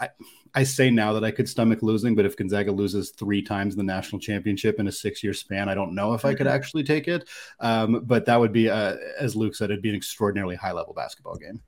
I, 0.00 0.10
I 0.54 0.62
say 0.62 0.90
now 0.90 1.12
that 1.12 1.24
I 1.24 1.30
could 1.30 1.48
stomach 1.48 1.82
losing, 1.82 2.14
but 2.14 2.24
if 2.24 2.36
Gonzaga 2.36 2.72
loses 2.72 3.10
three 3.10 3.42
times 3.42 3.76
the 3.76 3.82
national 3.82 4.20
championship 4.20 4.78
in 4.78 4.86
a 4.86 4.92
six 4.92 5.22
year 5.22 5.34
span, 5.34 5.68
I 5.68 5.74
don't 5.74 5.94
know 5.94 6.14
if 6.14 6.24
I 6.24 6.34
could 6.34 6.46
mm-hmm. 6.46 6.56
actually 6.56 6.84
take 6.84 7.08
it. 7.08 7.28
Um, 7.60 8.02
but 8.04 8.26
that 8.26 8.38
would 8.38 8.52
be, 8.52 8.70
uh, 8.70 8.96
as 9.18 9.36
Luke 9.36 9.54
said, 9.54 9.70
it'd 9.70 9.82
be 9.82 9.90
an 9.90 9.96
extraordinarily 9.96 10.56
high 10.56 10.72
level 10.72 10.94
basketball 10.94 11.36
game. 11.36 11.60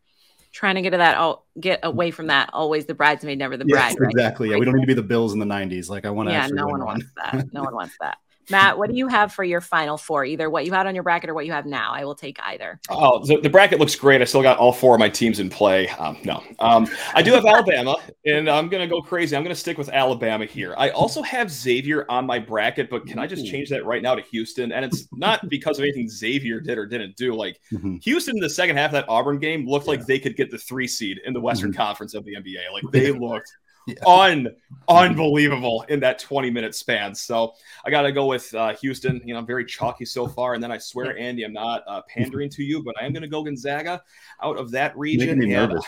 Trying 0.52 0.74
to 0.76 0.82
get 0.82 0.90
to 0.90 0.96
that, 0.96 1.16
all 1.16 1.46
get 1.60 1.80
away 1.84 2.10
from 2.10 2.26
that. 2.26 2.50
Always 2.52 2.86
the 2.86 2.94
bridesmaid, 2.94 3.38
never 3.38 3.56
the 3.56 3.64
bride. 3.64 3.90
Yes, 3.90 3.96
exactly. 4.00 4.48
Right? 4.48 4.54
Yeah, 4.54 4.58
we 4.58 4.64
don't 4.64 4.74
need 4.74 4.82
to 4.82 4.86
be 4.88 4.94
the 4.94 5.02
Bills 5.02 5.32
in 5.32 5.38
the 5.38 5.46
'90s. 5.46 5.88
Like 5.88 6.04
I 6.04 6.10
want 6.10 6.28
to. 6.28 6.32
Yeah, 6.32 6.48
no 6.48 6.66
one 6.66 6.84
wants 6.84 7.06
that. 7.16 7.46
No 7.52 7.62
one 7.62 7.74
wants 7.74 7.94
that. 8.00 8.18
Matt, 8.50 8.78
what 8.78 8.90
do 8.90 8.96
you 8.96 9.08
have 9.08 9.32
for 9.32 9.44
your 9.44 9.60
final 9.60 9.96
four? 9.96 10.24
Either 10.24 10.50
what 10.50 10.64
you 10.66 10.72
had 10.72 10.86
on 10.86 10.94
your 10.94 11.04
bracket 11.04 11.30
or 11.30 11.34
what 11.34 11.46
you 11.46 11.52
have 11.52 11.66
now. 11.66 11.92
I 11.92 12.04
will 12.04 12.14
take 12.14 12.38
either. 12.42 12.80
Oh, 12.88 13.24
the, 13.24 13.40
the 13.40 13.50
bracket 13.50 13.78
looks 13.78 13.94
great. 13.94 14.20
I 14.20 14.24
still 14.24 14.42
got 14.42 14.58
all 14.58 14.72
four 14.72 14.94
of 14.94 14.98
my 14.98 15.08
teams 15.08 15.40
in 15.40 15.50
play. 15.50 15.88
Um, 15.90 16.18
no, 16.24 16.42
um, 16.58 16.88
I 17.14 17.22
do 17.22 17.32
have 17.32 17.44
Alabama, 17.46 17.96
and 18.26 18.48
I'm 18.48 18.68
going 18.68 18.82
to 18.82 18.88
go 18.88 19.00
crazy. 19.00 19.36
I'm 19.36 19.42
going 19.42 19.54
to 19.54 19.60
stick 19.60 19.78
with 19.78 19.88
Alabama 19.88 20.46
here. 20.46 20.74
I 20.76 20.90
also 20.90 21.22
have 21.22 21.50
Xavier 21.50 22.06
on 22.08 22.26
my 22.26 22.38
bracket, 22.38 22.90
but 22.90 23.06
can 23.06 23.18
I 23.18 23.26
just 23.26 23.46
change 23.46 23.68
that 23.70 23.84
right 23.84 24.02
now 24.02 24.14
to 24.14 24.22
Houston? 24.22 24.72
And 24.72 24.84
it's 24.84 25.08
not 25.12 25.48
because 25.48 25.78
of 25.78 25.84
anything 25.84 26.08
Xavier 26.08 26.60
did 26.60 26.78
or 26.78 26.86
didn't 26.86 27.16
do. 27.16 27.34
Like 27.34 27.60
mm-hmm. 27.72 27.96
Houston 28.02 28.36
in 28.36 28.42
the 28.42 28.50
second 28.50 28.76
half 28.76 28.90
of 28.90 28.92
that 28.92 29.08
Auburn 29.08 29.38
game 29.38 29.66
looked 29.66 29.86
like 29.86 30.06
they 30.06 30.18
could 30.18 30.36
get 30.36 30.50
the 30.50 30.58
three 30.58 30.86
seed 30.86 31.18
in 31.24 31.32
the 31.32 31.40
Western 31.40 31.70
mm-hmm. 31.70 31.80
Conference 31.80 32.14
of 32.14 32.24
the 32.24 32.34
NBA. 32.34 32.72
Like 32.72 32.84
they 32.92 33.12
looked 33.12 33.50
yeah. 33.96 34.06
un 34.06 34.48
unbelievable 34.88 35.84
in 35.88 36.00
that 36.00 36.18
20 36.18 36.50
minute 36.50 36.74
span. 36.74 37.14
So 37.14 37.54
I 37.84 37.90
got 37.90 38.02
to 38.02 38.12
go 38.12 38.26
with 38.26 38.52
uh, 38.54 38.74
Houston. 38.74 39.20
You 39.24 39.34
know, 39.34 39.40
I'm 39.40 39.46
very 39.46 39.64
chalky 39.64 40.04
so 40.04 40.26
far. 40.26 40.54
And 40.54 40.62
then 40.62 40.72
I 40.72 40.78
swear, 40.78 41.16
Andy, 41.16 41.44
I'm 41.44 41.52
not 41.52 41.82
uh, 41.86 42.02
pandering 42.08 42.50
to 42.50 42.62
you, 42.62 42.82
but 42.82 42.94
I 43.00 43.06
am 43.06 43.12
going 43.12 43.22
to 43.22 43.28
go 43.28 43.42
Gonzaga 43.42 44.02
out 44.42 44.58
of 44.58 44.70
that 44.72 44.96
region. 44.98 45.42
And, 45.42 45.72
uh, 45.72 45.80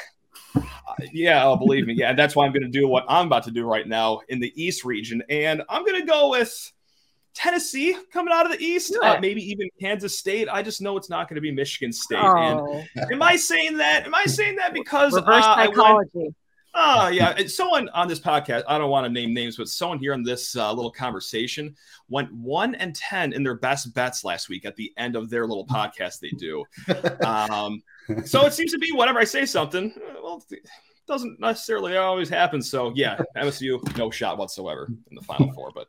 yeah, 1.13 1.45
oh, 1.45 1.57
believe 1.57 1.87
me. 1.87 1.95
Yeah, 1.95 2.13
that's 2.13 2.37
why 2.37 2.47
I'm 2.47 2.53
going 2.53 2.63
to 2.63 2.69
do 2.69 2.87
what 2.87 3.05
I'm 3.09 3.27
about 3.27 3.45
to 3.45 3.51
do 3.51 3.65
right 3.65 3.87
now 3.87 4.21
in 4.29 4.39
the 4.39 4.53
East 4.63 4.85
region. 4.85 5.23
And 5.29 5.63
I'm 5.69 5.85
going 5.85 6.01
to 6.01 6.07
go 6.07 6.31
with 6.31 6.73
Tennessee 7.35 7.97
coming 8.13 8.33
out 8.33 8.47
of 8.47 8.53
the 8.53 8.63
East, 8.63 8.97
uh, 9.03 9.19
maybe 9.21 9.43
even 9.51 9.69
Kansas 9.81 10.19
State. 10.19 10.49
I 10.49 10.63
just 10.63 10.81
know 10.81 10.97
it's 10.97 11.09
not 11.11 11.29
going 11.29 11.37
to 11.37 11.41
be 11.41 11.51
Michigan 11.51 11.93
State. 11.93 12.19
Oh. 12.21 12.85
And 12.95 13.13
am 13.13 13.23
I 13.23 13.37
saying 13.37 13.79
that? 13.79 14.05
Am 14.05 14.15
I 14.15 14.27
saying 14.27 14.57
that 14.57 14.75
because 14.75 15.15
reverse 15.15 15.45
uh, 15.45 15.57
psychology? 15.57 16.35
Oh 16.75 17.09
yeah, 17.09 17.37
someone 17.47 17.89
on 17.91 18.09
this 18.09 18.21
podcast. 18.21 18.63
I 18.67 18.79
don't 18.79 18.91
want 18.91 19.05
to 19.05 19.13
name 19.13 19.35
names, 19.35 19.57
but 19.57 19.69
someone 19.69 19.99
here 19.99 20.15
in 20.15 20.23
this 20.23 20.57
uh, 20.57 20.73
little 20.73 20.91
conversation 20.91 21.77
went 22.09 22.33
one 22.33 22.75
and 22.77 22.95
ten 22.95 23.35
in 23.35 23.43
their 23.43 23.57
best 23.57 23.93
bets 23.93 24.25
last 24.25 24.49
week 24.49 24.65
at 24.65 24.77
the 24.77 24.93
end 24.97 25.15
of 25.15 25.29
their 25.29 25.47
little 25.47 25.67
podcast 25.67 26.21
they 26.21 26.31
do. 26.31 26.65
Um, 27.23 27.83
so 28.25 28.45
it 28.47 28.53
seems 28.53 28.73
to 28.73 28.79
be 28.79 28.91
whenever 28.91 29.21
I 29.21 29.25
say 29.25 29.47
something, 29.47 29.95
well, 30.23 30.43
it 30.51 30.67
doesn't 31.07 31.39
necessarily 31.39 31.97
always 31.97 32.29
happen. 32.29 32.61
So 32.61 32.93
yeah, 32.95 33.21
MSU 33.37 33.97
no 33.97 34.11
shot 34.11 34.39
whatsoever 34.39 34.87
in 34.87 35.15
the 35.15 35.23
Final 35.23 35.53
Four. 35.53 35.71
But 35.75 35.87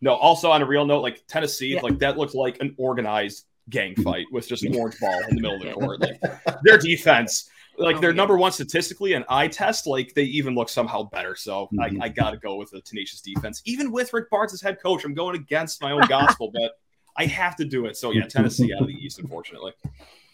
no, 0.00 0.14
also 0.14 0.50
on 0.50 0.62
a 0.62 0.66
real 0.66 0.84
note, 0.84 1.02
like 1.02 1.24
Tennessee, 1.28 1.74
yeah. 1.74 1.80
like 1.80 1.98
that 2.00 2.18
looked 2.18 2.34
like 2.34 2.60
an 2.60 2.74
organized 2.78 3.44
gang 3.70 3.94
fight 3.96 4.26
with 4.32 4.48
just 4.48 4.64
an 4.64 4.74
orange 4.74 4.98
ball 5.00 5.22
in 5.28 5.36
the 5.36 5.42
middle 5.42 5.56
of 5.56 5.62
the 5.62 5.72
court. 5.74 6.00
Like 6.00 6.20
their 6.62 6.78
defense 6.78 7.48
like 7.82 7.96
oh, 7.96 8.00
they're 8.00 8.10
yeah. 8.10 8.16
number 8.16 8.36
one 8.36 8.52
statistically 8.52 9.12
and 9.14 9.24
eye 9.28 9.48
test, 9.48 9.86
like 9.86 10.14
they 10.14 10.24
even 10.24 10.54
look 10.54 10.68
somehow 10.68 11.04
better. 11.04 11.34
So 11.34 11.68
mm-hmm. 11.72 12.02
I, 12.02 12.06
I 12.06 12.08
got 12.08 12.30
to 12.30 12.36
go 12.36 12.56
with 12.56 12.70
the 12.70 12.80
tenacious 12.80 13.20
defense, 13.20 13.62
even 13.64 13.90
with 13.92 14.12
Rick 14.12 14.30
Barnes 14.30 14.52
as 14.52 14.60
head 14.60 14.78
coach. 14.82 15.04
I'm 15.04 15.14
going 15.14 15.36
against 15.36 15.82
my 15.82 15.92
own 15.92 16.06
gospel, 16.08 16.50
but 16.52 16.72
I 17.16 17.26
have 17.26 17.56
to 17.56 17.64
do 17.64 17.86
it. 17.86 17.96
So 17.96 18.10
yeah, 18.10 18.26
Tennessee 18.26 18.72
out 18.74 18.82
of 18.82 18.88
the 18.88 18.94
East, 18.94 19.18
unfortunately. 19.18 19.72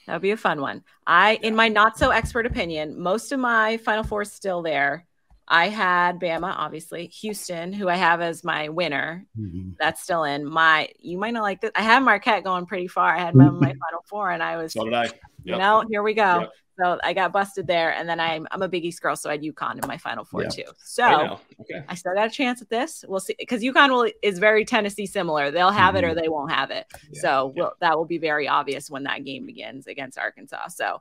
That'd 0.06 0.22
be 0.22 0.30
a 0.30 0.36
fun 0.36 0.60
one. 0.60 0.84
I, 1.06 1.34
in 1.42 1.54
my 1.54 1.68
not 1.68 1.98
so 1.98 2.10
expert 2.10 2.46
opinion, 2.46 2.98
most 2.98 3.30
of 3.30 3.40
my 3.40 3.76
Final 3.78 4.04
Four 4.04 4.22
is 4.22 4.32
still 4.32 4.62
there. 4.62 5.04
I 5.50 5.68
had 5.68 6.20
Bama, 6.20 6.54
obviously, 6.56 7.06
Houston, 7.06 7.72
who 7.72 7.88
I 7.88 7.96
have 7.96 8.20
as 8.20 8.44
my 8.44 8.68
winner. 8.68 9.26
Mm-hmm. 9.38 9.70
That's 9.78 10.02
still 10.02 10.24
in 10.24 10.44
my. 10.44 10.88
You 10.98 11.18
might 11.18 11.32
not 11.32 11.42
like 11.42 11.62
this. 11.62 11.70
I 11.74 11.82
had 11.82 12.00
Marquette 12.00 12.44
going 12.44 12.66
pretty 12.66 12.86
far. 12.86 13.14
I 13.14 13.18
had 13.18 13.34
my, 13.34 13.50
my 13.50 13.66
Final 13.90 14.04
Four, 14.04 14.30
and 14.30 14.42
I 14.42 14.58
was. 14.58 14.72
So 14.72 14.84
did 14.84 14.94
I. 14.94 15.08
Yep. 15.48 15.56
You 15.56 15.58
know, 15.58 15.84
here 15.90 16.02
we 16.02 16.14
go. 16.14 16.40
Yep. 16.40 16.50
So 16.80 16.98
I 17.02 17.12
got 17.12 17.32
busted 17.32 17.66
there, 17.66 17.92
and 17.92 18.08
then 18.08 18.20
I'm 18.20 18.46
I'm 18.52 18.62
a 18.62 18.68
Big 18.68 18.84
East 18.84 19.02
girl, 19.02 19.16
so 19.16 19.28
I 19.28 19.32
had 19.32 19.42
UConn 19.42 19.82
in 19.82 19.88
my 19.88 19.98
Final 19.98 20.24
Four 20.24 20.44
yeah. 20.44 20.48
too. 20.48 20.64
So 20.78 21.02
I, 21.02 21.38
okay. 21.60 21.84
I, 21.88 21.94
still 21.96 22.14
got 22.14 22.28
a 22.28 22.30
chance 22.30 22.62
at 22.62 22.70
this. 22.70 23.04
We'll 23.08 23.18
see 23.18 23.34
because 23.36 23.62
UConn 23.62 23.90
will 23.90 24.08
is 24.22 24.38
very 24.38 24.64
Tennessee 24.64 25.06
similar. 25.06 25.50
They'll 25.50 25.70
have 25.70 25.94
mm-hmm. 25.94 26.04
it 26.04 26.04
or 26.04 26.08
mm-hmm. 26.10 26.20
they 26.20 26.28
won't 26.28 26.52
have 26.52 26.70
it. 26.70 26.86
Yeah. 27.10 27.20
So 27.20 27.52
yeah. 27.56 27.62
We'll, 27.62 27.72
that 27.80 27.98
will 27.98 28.04
be 28.04 28.18
very 28.18 28.46
obvious 28.46 28.88
when 28.88 29.02
that 29.04 29.24
game 29.24 29.44
begins 29.44 29.88
against 29.88 30.18
Arkansas. 30.18 30.68
So 30.68 31.00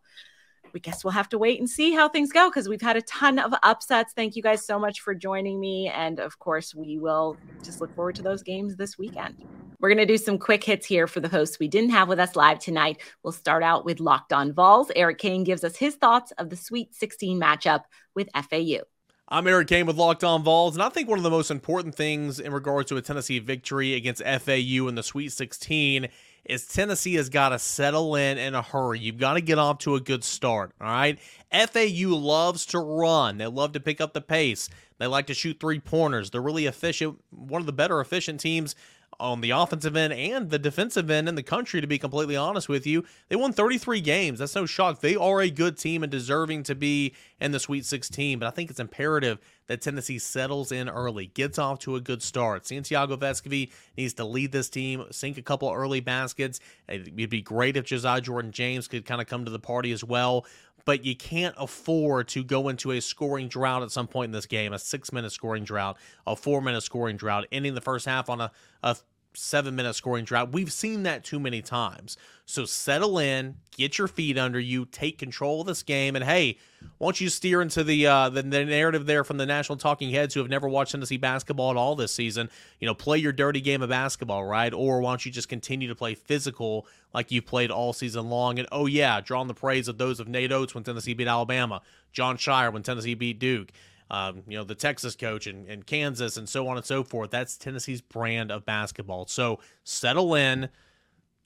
we 0.73 0.79
guess 0.79 1.03
we'll 1.03 1.11
have 1.11 1.29
to 1.29 1.37
wait 1.37 1.59
and 1.59 1.69
see 1.69 1.93
how 1.93 2.09
things 2.09 2.31
go 2.31 2.49
because 2.49 2.67
we've 2.67 2.81
had 2.81 2.97
a 2.97 3.01
ton 3.03 3.37
of 3.37 3.53
upsets. 3.63 4.13
Thank 4.13 4.35
you 4.35 4.41
guys 4.41 4.65
so 4.65 4.79
much 4.79 5.01
for 5.01 5.13
joining 5.13 5.59
me. 5.59 5.89
And 5.89 6.19
of 6.19 6.39
course, 6.39 6.73
we 6.73 6.97
will 6.97 7.37
just 7.63 7.81
look 7.81 7.93
forward 7.95 8.15
to 8.15 8.23
those 8.23 8.41
games 8.41 8.75
this 8.75 8.97
weekend. 8.97 9.43
We're 9.79 9.89
going 9.89 9.99
to 9.99 10.07
do 10.07 10.17
some 10.17 10.39
quick 10.39 10.63
hits 10.63 10.87
here 10.87 11.05
for 11.05 11.19
the 11.19 11.27
hosts 11.27 11.59
we 11.59 11.67
didn't 11.67 11.91
have 11.91 12.07
with 12.07 12.19
us 12.19 12.35
live 12.35 12.57
tonight. 12.57 12.99
We'll 13.21 13.31
start 13.31 13.61
out 13.61 13.85
with 13.85 13.99
Locked 13.99 14.33
On 14.33 14.51
Vols. 14.51 14.89
Eric 14.95 15.19
Kane 15.19 15.43
gives 15.43 15.63
us 15.63 15.75
his 15.75 15.93
thoughts 15.93 16.31
of 16.39 16.49
the 16.49 16.55
Sweet 16.55 16.95
16 16.95 17.39
matchup 17.39 17.83
with 18.15 18.27
FAU. 18.33 18.79
I'm 19.27 19.45
Eric 19.45 19.67
Kane 19.67 19.85
with 19.85 19.97
Locked 19.97 20.23
On 20.23 20.41
Vols, 20.41 20.75
and 20.75 20.81
I 20.81 20.89
think 20.89 21.07
one 21.07 21.19
of 21.19 21.23
the 21.23 21.29
most 21.29 21.51
important 21.51 21.93
things 21.93 22.39
in 22.39 22.53
regards 22.53 22.89
to 22.89 22.97
a 22.97 23.03
Tennessee 23.03 23.37
victory 23.37 23.93
against 23.93 24.23
FAU 24.23 24.87
in 24.87 24.95
the 24.95 25.03
Sweet 25.03 25.31
16 25.31 26.07
is 26.45 26.65
Tennessee 26.65 27.13
has 27.15 27.29
got 27.29 27.49
to 27.49 27.59
settle 27.59 28.15
in 28.15 28.39
in 28.39 28.55
a 28.55 28.63
hurry. 28.63 28.99
You've 28.99 29.19
got 29.19 29.35
to 29.35 29.41
get 29.41 29.59
off 29.59 29.77
to 29.79 29.93
a 29.93 29.99
good 29.99 30.23
start, 30.23 30.71
all 30.81 30.87
right? 30.87 31.19
FAU 31.51 32.15
loves 32.15 32.65
to 32.67 32.79
run. 32.79 33.37
They 33.37 33.45
love 33.45 33.73
to 33.73 33.79
pick 33.79 34.01
up 34.01 34.13
the 34.13 34.21
pace. 34.21 34.69
They 34.97 35.05
like 35.05 35.27
to 35.27 35.35
shoot 35.35 35.59
three 35.59 35.79
pointers. 35.79 36.31
They're 36.31 36.41
really 36.41 36.65
efficient, 36.65 37.19
one 37.29 37.61
of 37.61 37.67
the 37.67 37.73
better 37.73 38.01
efficient 38.01 38.39
teams 38.39 38.75
on 39.19 39.41
the 39.41 39.51
offensive 39.51 39.95
end 39.95 40.13
and 40.13 40.49
the 40.49 40.59
defensive 40.59 41.09
end 41.09 41.27
in 41.27 41.35
the 41.35 41.43
country, 41.43 41.81
to 41.81 41.87
be 41.87 41.97
completely 41.97 42.35
honest 42.35 42.69
with 42.69 42.85
you. 42.85 43.03
They 43.29 43.35
won 43.35 43.51
33 43.51 44.01
games. 44.01 44.39
That's 44.39 44.55
no 44.55 44.65
shock. 44.65 44.99
They 44.99 45.15
are 45.15 45.41
a 45.41 45.49
good 45.49 45.77
team 45.77 46.03
and 46.03 46.11
deserving 46.11 46.63
to 46.63 46.75
be 46.75 47.13
in 47.39 47.51
the 47.51 47.59
Sweet 47.59 47.85
16. 47.85 48.39
But 48.39 48.47
I 48.47 48.51
think 48.51 48.69
it's 48.69 48.79
imperative 48.79 49.39
that 49.67 49.81
Tennessee 49.81 50.19
settles 50.19 50.71
in 50.71 50.87
early, 50.87 51.27
gets 51.27 51.59
off 51.59 51.79
to 51.79 51.95
a 51.95 52.01
good 52.01 52.23
start. 52.23 52.65
Santiago 52.65 53.17
Vescovi 53.17 53.71
needs 53.97 54.13
to 54.13 54.25
lead 54.25 54.51
this 54.51 54.69
team, 54.69 55.03
sink 55.11 55.37
a 55.37 55.41
couple 55.41 55.71
early 55.71 55.99
baskets. 55.99 56.59
It'd 56.87 57.15
be 57.29 57.41
great 57.41 57.75
if 57.75 57.85
Josiah 57.85 58.21
Jordan 58.21 58.51
James 58.51 58.87
could 58.87 59.05
kind 59.05 59.19
of 59.19 59.27
come 59.27 59.45
to 59.45 59.51
the 59.51 59.59
party 59.59 59.91
as 59.91 60.03
well 60.03 60.45
but 60.87 61.03
you 61.03 61.17
can't 61.17 61.53
afford 61.57 62.29
to 62.29 62.45
go 62.45 62.69
into 62.69 62.91
a 62.91 63.01
scoring 63.01 63.49
drought 63.49 63.83
at 63.83 63.91
some 63.91 64.07
point 64.07 64.29
in 64.29 64.31
this 64.31 64.45
game 64.45 64.71
a 64.71 64.79
six 64.79 65.11
minute 65.11 65.33
scoring 65.33 65.65
drought, 65.65 65.97
a 66.25 66.33
four 66.33 66.61
minute 66.61 66.81
scoring 66.81 67.17
drought, 67.17 67.45
ending 67.51 67.75
the 67.75 67.81
first 67.81 68.05
half 68.05 68.29
on 68.29 68.39
a, 68.39 68.49
a 68.81 68.95
seven 69.37 69.75
minute 69.75 69.93
scoring 69.93 70.25
drought. 70.25 70.51
We've 70.51 70.71
seen 70.71 71.03
that 71.03 71.23
too 71.23 71.39
many 71.39 71.61
times. 71.61 72.17
So 72.45 72.65
settle 72.65 73.19
in, 73.19 73.55
get 73.75 73.97
your 73.97 74.07
feet 74.07 74.37
under 74.37 74.59
you, 74.59 74.85
take 74.85 75.17
control 75.17 75.61
of 75.61 75.67
this 75.67 75.83
game, 75.83 76.15
and 76.15 76.23
hey, 76.23 76.57
won't 76.97 77.19
you 77.19 77.29
steer 77.29 77.61
into 77.61 77.83
the, 77.83 78.07
uh, 78.07 78.29
the 78.29 78.41
the 78.41 78.65
narrative 78.65 79.05
there 79.05 79.23
from 79.23 79.37
the 79.37 79.45
national 79.45 79.77
talking 79.77 80.11
heads 80.11 80.33
who 80.33 80.39
have 80.39 80.49
never 80.49 80.67
watched 80.69 80.93
Tennessee 80.93 81.17
basketball 81.17 81.71
at 81.71 81.77
all 81.77 81.95
this 81.95 82.13
season? 82.13 82.49
You 82.79 82.87
know, 82.87 82.95
play 82.95 83.17
your 83.17 83.33
dirty 83.33 83.61
game 83.61 83.81
of 83.81 83.89
basketball, 83.89 84.45
right? 84.45 84.73
Or 84.73 85.01
why 85.01 85.11
don't 85.11 85.25
you 85.25 85.31
just 85.31 85.49
continue 85.49 85.87
to 85.87 85.95
play 85.95 86.15
physical 86.15 86.87
like 87.13 87.31
you've 87.31 87.45
played 87.45 87.69
all 87.69 87.93
season 87.93 88.29
long? 88.29 88.59
And 88.59 88.67
oh 88.71 88.85
yeah, 88.85 89.21
drawing 89.21 89.47
the 89.47 89.53
praise 89.53 89.87
of 89.87 89.97
those 89.97 90.19
of 90.19 90.27
Nate 90.27 90.51
Oats 90.51 90.73
when 90.73 90.83
Tennessee 90.83 91.13
beat 91.13 91.27
Alabama, 91.27 91.81
Jon 92.11 92.37
Scheyer 92.37 92.71
when 92.71 92.83
Tennessee 92.83 93.13
beat 93.13 93.39
Duke 93.39 93.71
um, 94.09 94.43
you 94.47 94.57
know, 94.57 94.63
the 94.63 94.75
Texas 94.75 95.15
coach 95.15 95.47
and, 95.47 95.67
and 95.67 95.85
Kansas 95.85 96.37
and 96.37 96.47
so 96.47 96.67
on 96.67 96.77
and 96.77 96.85
so 96.85 97.03
forth. 97.03 97.31
That's 97.31 97.57
Tennessee's 97.57 98.01
brand 98.01 98.51
of 98.51 98.65
basketball. 98.65 99.27
So 99.27 99.59
settle 99.83 100.35
in, 100.35 100.69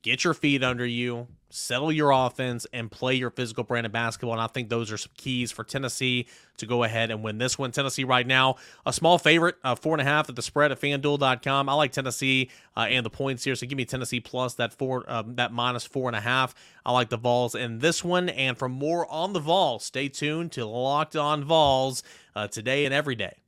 get 0.01 0.23
your 0.23 0.33
feet 0.33 0.63
under 0.63 0.85
you, 0.85 1.27
settle 1.49 1.91
your 1.91 2.11
offense, 2.11 2.65
and 2.73 2.89
play 2.91 3.15
your 3.15 3.29
physical 3.29 3.63
brand 3.63 3.85
of 3.85 3.91
basketball. 3.91 4.33
And 4.33 4.41
I 4.41 4.47
think 4.47 4.69
those 4.69 4.91
are 4.91 4.97
some 4.97 5.11
keys 5.17 5.51
for 5.51 5.63
Tennessee 5.63 6.27
to 6.57 6.65
go 6.65 6.83
ahead 6.83 7.11
and 7.11 7.23
win 7.23 7.37
this 7.37 7.57
one. 7.57 7.71
Tennessee 7.71 8.03
right 8.03 8.25
now, 8.25 8.55
a 8.85 8.93
small 8.93 9.17
favorite, 9.17 9.55
uh, 9.63 9.75
four 9.75 9.93
and 9.93 10.01
a 10.01 10.05
half 10.05 10.29
at 10.29 10.35
the 10.35 10.41
spread 10.41 10.71
at 10.71 10.79
FanDuel.com. 10.79 11.69
I 11.69 11.73
like 11.73 11.91
Tennessee 11.91 12.49
uh, 12.75 12.87
and 12.89 13.05
the 13.05 13.09
points 13.09 13.43
here, 13.43 13.55
so 13.55 13.67
give 13.67 13.77
me 13.77 13.85
Tennessee 13.85 14.19
plus 14.19 14.55
that 14.55 14.73
four, 14.73 15.03
um, 15.07 15.35
that 15.35 15.51
minus 15.51 15.85
four 15.85 16.09
and 16.09 16.15
a 16.15 16.21
half. 16.21 16.55
I 16.85 16.91
like 16.91 17.09
the 17.09 17.17
Vols 17.17 17.55
in 17.55 17.79
this 17.79 18.03
one. 18.03 18.29
And 18.29 18.57
for 18.57 18.69
more 18.69 19.09
on 19.11 19.33
the 19.33 19.39
Vols, 19.39 19.85
stay 19.85 20.07
tuned 20.07 20.51
to 20.53 20.65
Locked 20.65 21.15
On 21.15 21.43
Vols 21.43 22.03
uh, 22.35 22.47
today 22.47 22.85
and 22.85 22.93
every 22.93 23.15
day. 23.15 23.40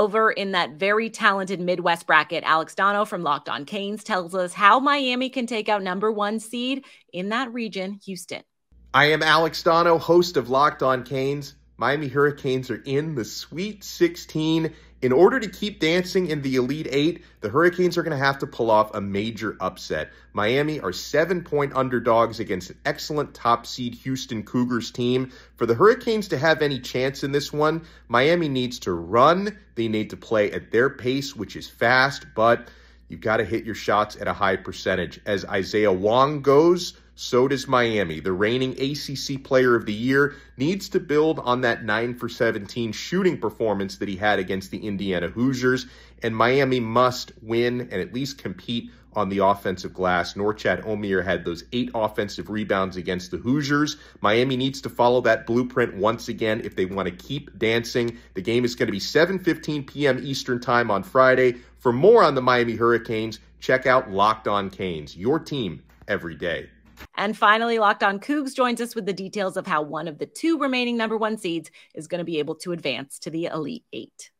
Over 0.00 0.30
in 0.30 0.52
that 0.52 0.76
very 0.76 1.10
talented 1.10 1.60
Midwest 1.60 2.06
bracket, 2.06 2.42
Alex 2.42 2.74
Dono 2.74 3.04
from 3.04 3.22
Locked 3.22 3.50
On 3.50 3.66
Canes 3.66 4.02
tells 4.02 4.34
us 4.34 4.54
how 4.54 4.80
Miami 4.80 5.28
can 5.28 5.46
take 5.46 5.68
out 5.68 5.82
number 5.82 6.10
one 6.10 6.40
seed 6.40 6.86
in 7.12 7.28
that 7.28 7.52
region, 7.52 8.00
Houston. 8.06 8.40
I 8.94 9.10
am 9.10 9.22
Alex 9.22 9.62
Dono, 9.62 9.98
host 9.98 10.38
of 10.38 10.48
Locked 10.48 10.82
On 10.82 11.02
Canes. 11.04 11.54
Miami 11.76 12.08
Hurricanes 12.08 12.70
are 12.70 12.82
in 12.86 13.14
the 13.14 13.26
Sweet 13.26 13.84
16 13.84 14.72
in 15.02 15.12
order 15.12 15.40
to 15.40 15.48
keep 15.48 15.80
dancing 15.80 16.26
in 16.26 16.42
the 16.42 16.56
Elite 16.56 16.88
Eight, 16.90 17.24
the 17.40 17.48
Hurricanes 17.48 17.96
are 17.96 18.02
going 18.02 18.16
to 18.16 18.24
have 18.24 18.38
to 18.40 18.46
pull 18.46 18.70
off 18.70 18.94
a 18.94 19.00
major 19.00 19.56
upset. 19.58 20.10
Miami 20.32 20.78
are 20.80 20.92
seven 20.92 21.42
point 21.42 21.72
underdogs 21.74 22.38
against 22.38 22.70
an 22.70 22.78
excellent 22.84 23.34
top 23.34 23.66
seed 23.66 23.94
Houston 23.94 24.42
Cougars 24.42 24.90
team. 24.90 25.32
For 25.56 25.64
the 25.64 25.74
Hurricanes 25.74 26.28
to 26.28 26.38
have 26.38 26.60
any 26.60 26.80
chance 26.80 27.24
in 27.24 27.32
this 27.32 27.52
one, 27.52 27.86
Miami 28.08 28.48
needs 28.48 28.80
to 28.80 28.92
run. 28.92 29.58
They 29.74 29.88
need 29.88 30.10
to 30.10 30.16
play 30.16 30.52
at 30.52 30.70
their 30.70 30.90
pace, 30.90 31.34
which 31.34 31.56
is 31.56 31.68
fast, 31.68 32.26
but 32.36 32.68
you've 33.08 33.20
got 33.20 33.38
to 33.38 33.44
hit 33.44 33.64
your 33.64 33.74
shots 33.74 34.16
at 34.20 34.28
a 34.28 34.34
high 34.34 34.56
percentage. 34.56 35.18
As 35.24 35.46
Isaiah 35.46 35.92
Wong 35.92 36.42
goes, 36.42 36.94
so 37.20 37.46
does 37.46 37.68
Miami. 37.68 38.18
The 38.18 38.32
reigning 38.32 38.72
ACC 38.80 39.44
player 39.44 39.74
of 39.74 39.84
the 39.84 39.92
year 39.92 40.36
needs 40.56 40.88
to 40.88 41.00
build 41.00 41.38
on 41.38 41.60
that 41.60 41.84
9 41.84 42.14
for 42.14 42.30
17 42.30 42.92
shooting 42.92 43.36
performance 43.36 43.96
that 43.96 44.08
he 44.08 44.16
had 44.16 44.38
against 44.38 44.70
the 44.70 44.86
Indiana 44.86 45.28
Hoosiers, 45.28 45.84
and 46.22 46.34
Miami 46.34 46.80
must 46.80 47.32
win 47.42 47.82
and 47.82 47.92
at 47.92 48.14
least 48.14 48.38
compete 48.38 48.90
on 49.12 49.28
the 49.28 49.40
offensive 49.40 49.92
glass. 49.92 50.32
Norchad 50.32 50.86
Omier 50.86 51.22
had 51.22 51.44
those 51.44 51.62
eight 51.72 51.90
offensive 51.94 52.48
rebounds 52.48 52.96
against 52.96 53.30
the 53.30 53.36
Hoosiers. 53.36 53.98
Miami 54.22 54.56
needs 54.56 54.80
to 54.80 54.88
follow 54.88 55.20
that 55.20 55.46
blueprint 55.46 55.94
once 55.96 56.28
again 56.28 56.62
if 56.64 56.74
they 56.74 56.86
want 56.86 57.06
to 57.06 57.14
keep 57.14 57.58
dancing. 57.58 58.16
The 58.32 58.40
game 58.40 58.64
is 58.64 58.74
going 58.74 58.86
to 58.86 58.92
be 58.92 58.98
7:15 58.98 59.86
p.m. 59.86 60.20
Eastern 60.22 60.58
Time 60.58 60.90
on 60.90 61.02
Friday. 61.02 61.56
For 61.80 61.92
more 61.92 62.24
on 62.24 62.34
the 62.34 62.40
Miami 62.40 62.76
Hurricanes, 62.76 63.40
check 63.58 63.84
out 63.84 64.10
Locked 64.10 64.48
On 64.48 64.70
Canes, 64.70 65.14
your 65.14 65.38
team 65.38 65.82
every 66.08 66.34
day. 66.34 66.70
And 67.16 67.36
finally, 67.36 67.78
Locked 67.78 68.02
On 68.02 68.18
Cougs 68.18 68.54
joins 68.54 68.80
us 68.80 68.94
with 68.94 69.06
the 69.06 69.12
details 69.12 69.56
of 69.56 69.66
how 69.66 69.82
one 69.82 70.08
of 70.08 70.18
the 70.18 70.26
two 70.26 70.58
remaining 70.58 70.96
number 70.96 71.16
one 71.16 71.36
seeds 71.36 71.70
is 71.94 72.06
going 72.06 72.20
to 72.20 72.24
be 72.24 72.38
able 72.38 72.54
to 72.56 72.72
advance 72.72 73.18
to 73.20 73.30
the 73.30 73.46
Elite 73.46 73.84
Eight. 73.92 74.30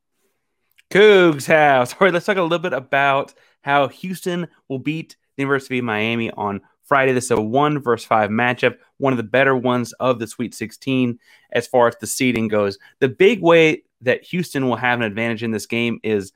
Cougs 0.91 1.47
house. 1.47 1.93
All 2.01 2.07
right, 2.07 2.13
let's 2.13 2.27
talk 2.27 2.37
a 2.37 2.43
little 2.43 2.59
bit 2.59 2.73
about 2.73 3.35
how 3.63 3.89
Houston 3.89 4.49
will 4.69 4.79
beat 4.79 5.17
the 5.37 5.43
University 5.43 5.79
of 5.79 5.85
Miami 5.85 6.31
on 6.33 6.61
Friday. 6.83 7.13
This 7.13 7.27
is 7.27 7.31
a 7.33 7.41
one 7.41 7.79
versus 7.79 8.07
five 8.07 8.31
matchup, 8.31 8.77
one 8.99 9.13
of 9.13 9.17
the 9.17 9.23
better 9.23 9.57
ones 9.57 9.93
of 9.95 10.19
the 10.19 10.27
Sweet 10.27 10.55
16 10.55 11.19
as 11.53 11.67
far 11.67 11.89
as 11.89 11.97
the 12.01 12.07
seeding 12.07 12.49
goes. 12.49 12.79
The 12.99 13.09
big 13.09 13.41
way 13.41 13.85
that 14.01 14.25
Houston 14.25 14.69
will 14.69 14.77
have 14.77 14.99
an 14.99 15.05
advantage 15.05 15.43
in 15.43 15.51
this 15.51 15.67
game 15.67 16.01
is 16.03 16.33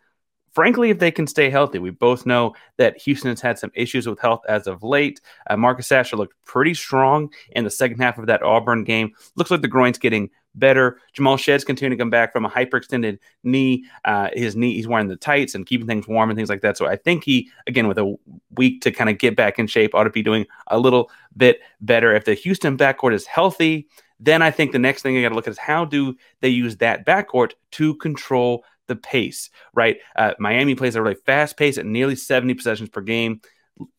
frankly, 0.54 0.90
if 0.90 0.98
they 0.98 1.10
can 1.10 1.26
stay 1.26 1.50
healthy, 1.50 1.78
we 1.78 1.90
both 1.90 2.24
know 2.24 2.54
that 2.78 2.96
Houston 3.02 3.30
has 3.30 3.40
had 3.40 3.58
some 3.58 3.72
issues 3.74 4.06
with 4.06 4.20
health 4.20 4.42
as 4.48 4.66
of 4.66 4.82
late. 4.82 5.20
Uh, 5.48 5.56
Marcus 5.56 5.88
Sasser 5.88 6.16
looked 6.16 6.34
pretty 6.44 6.74
strong 6.74 7.32
in 7.50 7.64
the 7.64 7.70
second 7.70 7.98
half 7.98 8.18
of 8.18 8.26
that 8.26 8.42
Auburn 8.42 8.84
game. 8.84 9.12
Looks 9.36 9.50
like 9.50 9.62
the 9.62 9.68
groin's 9.68 9.98
getting 9.98 10.30
better. 10.54 11.00
Jamal 11.12 11.36
Shead's 11.36 11.64
continuing 11.64 11.98
to 11.98 12.00
come 12.00 12.10
back 12.10 12.32
from 12.32 12.44
a 12.44 12.50
hyperextended 12.50 13.18
knee. 13.42 13.84
Uh, 14.04 14.28
his 14.32 14.54
knee, 14.54 14.74
he's 14.74 14.86
wearing 14.86 15.08
the 15.08 15.16
tights 15.16 15.54
and 15.56 15.66
keeping 15.66 15.88
things 15.88 16.06
warm 16.06 16.30
and 16.30 16.36
things 16.36 16.48
like 16.48 16.60
that. 16.62 16.76
So 16.76 16.86
I 16.86 16.94
think 16.94 17.24
he, 17.24 17.50
again, 17.66 17.88
with 17.88 17.98
a 17.98 18.14
week 18.56 18.80
to 18.82 18.92
kind 18.92 19.10
of 19.10 19.18
get 19.18 19.34
back 19.34 19.58
in 19.58 19.66
shape, 19.66 19.94
ought 19.94 20.04
to 20.04 20.10
be 20.10 20.22
doing 20.22 20.46
a 20.68 20.78
little 20.78 21.10
bit 21.36 21.60
better. 21.80 22.14
If 22.14 22.24
the 22.24 22.34
Houston 22.34 22.78
backcourt 22.78 23.14
is 23.14 23.26
healthy, 23.26 23.88
then 24.20 24.42
I 24.42 24.50
think 24.50 24.70
the 24.72 24.78
next 24.78 25.02
thing 25.02 25.14
you 25.14 25.22
got 25.22 25.30
to 25.30 25.34
look 25.34 25.48
at 25.48 25.50
is 25.50 25.58
how 25.58 25.84
do 25.84 26.14
they 26.40 26.48
use 26.48 26.76
that 26.76 27.04
backcourt 27.04 27.52
to 27.72 27.96
control 27.96 28.64
the 28.86 28.96
pace, 28.96 29.50
right? 29.72 29.98
Uh, 30.16 30.34
Miami 30.38 30.74
plays 30.74 30.96
a 30.96 31.02
really 31.02 31.16
fast 31.26 31.56
pace 31.56 31.78
at 31.78 31.86
nearly 31.86 32.16
70 32.16 32.54
possessions 32.54 32.88
per 32.88 33.00
game. 33.00 33.40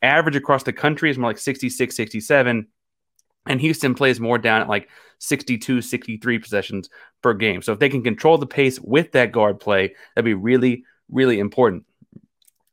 Average 0.01 0.35
across 0.35 0.63
the 0.63 0.73
country 0.73 1.09
is 1.09 1.17
more 1.17 1.29
like 1.29 1.37
66, 1.37 1.95
67. 1.95 2.67
And 3.47 3.61
Houston 3.61 3.93
plays 3.93 4.19
more 4.19 4.37
down 4.37 4.61
at 4.61 4.69
like 4.69 4.89
62, 5.19 5.81
63 5.81 6.39
possessions 6.39 6.89
per 7.21 7.33
game. 7.33 7.61
So 7.61 7.73
if 7.73 7.79
they 7.79 7.89
can 7.89 8.03
control 8.03 8.37
the 8.37 8.47
pace 8.47 8.79
with 8.79 9.11
that 9.11 9.31
guard 9.31 9.59
play, 9.59 9.93
that'd 10.15 10.25
be 10.25 10.33
really, 10.33 10.83
really 11.09 11.39
important. 11.39 11.83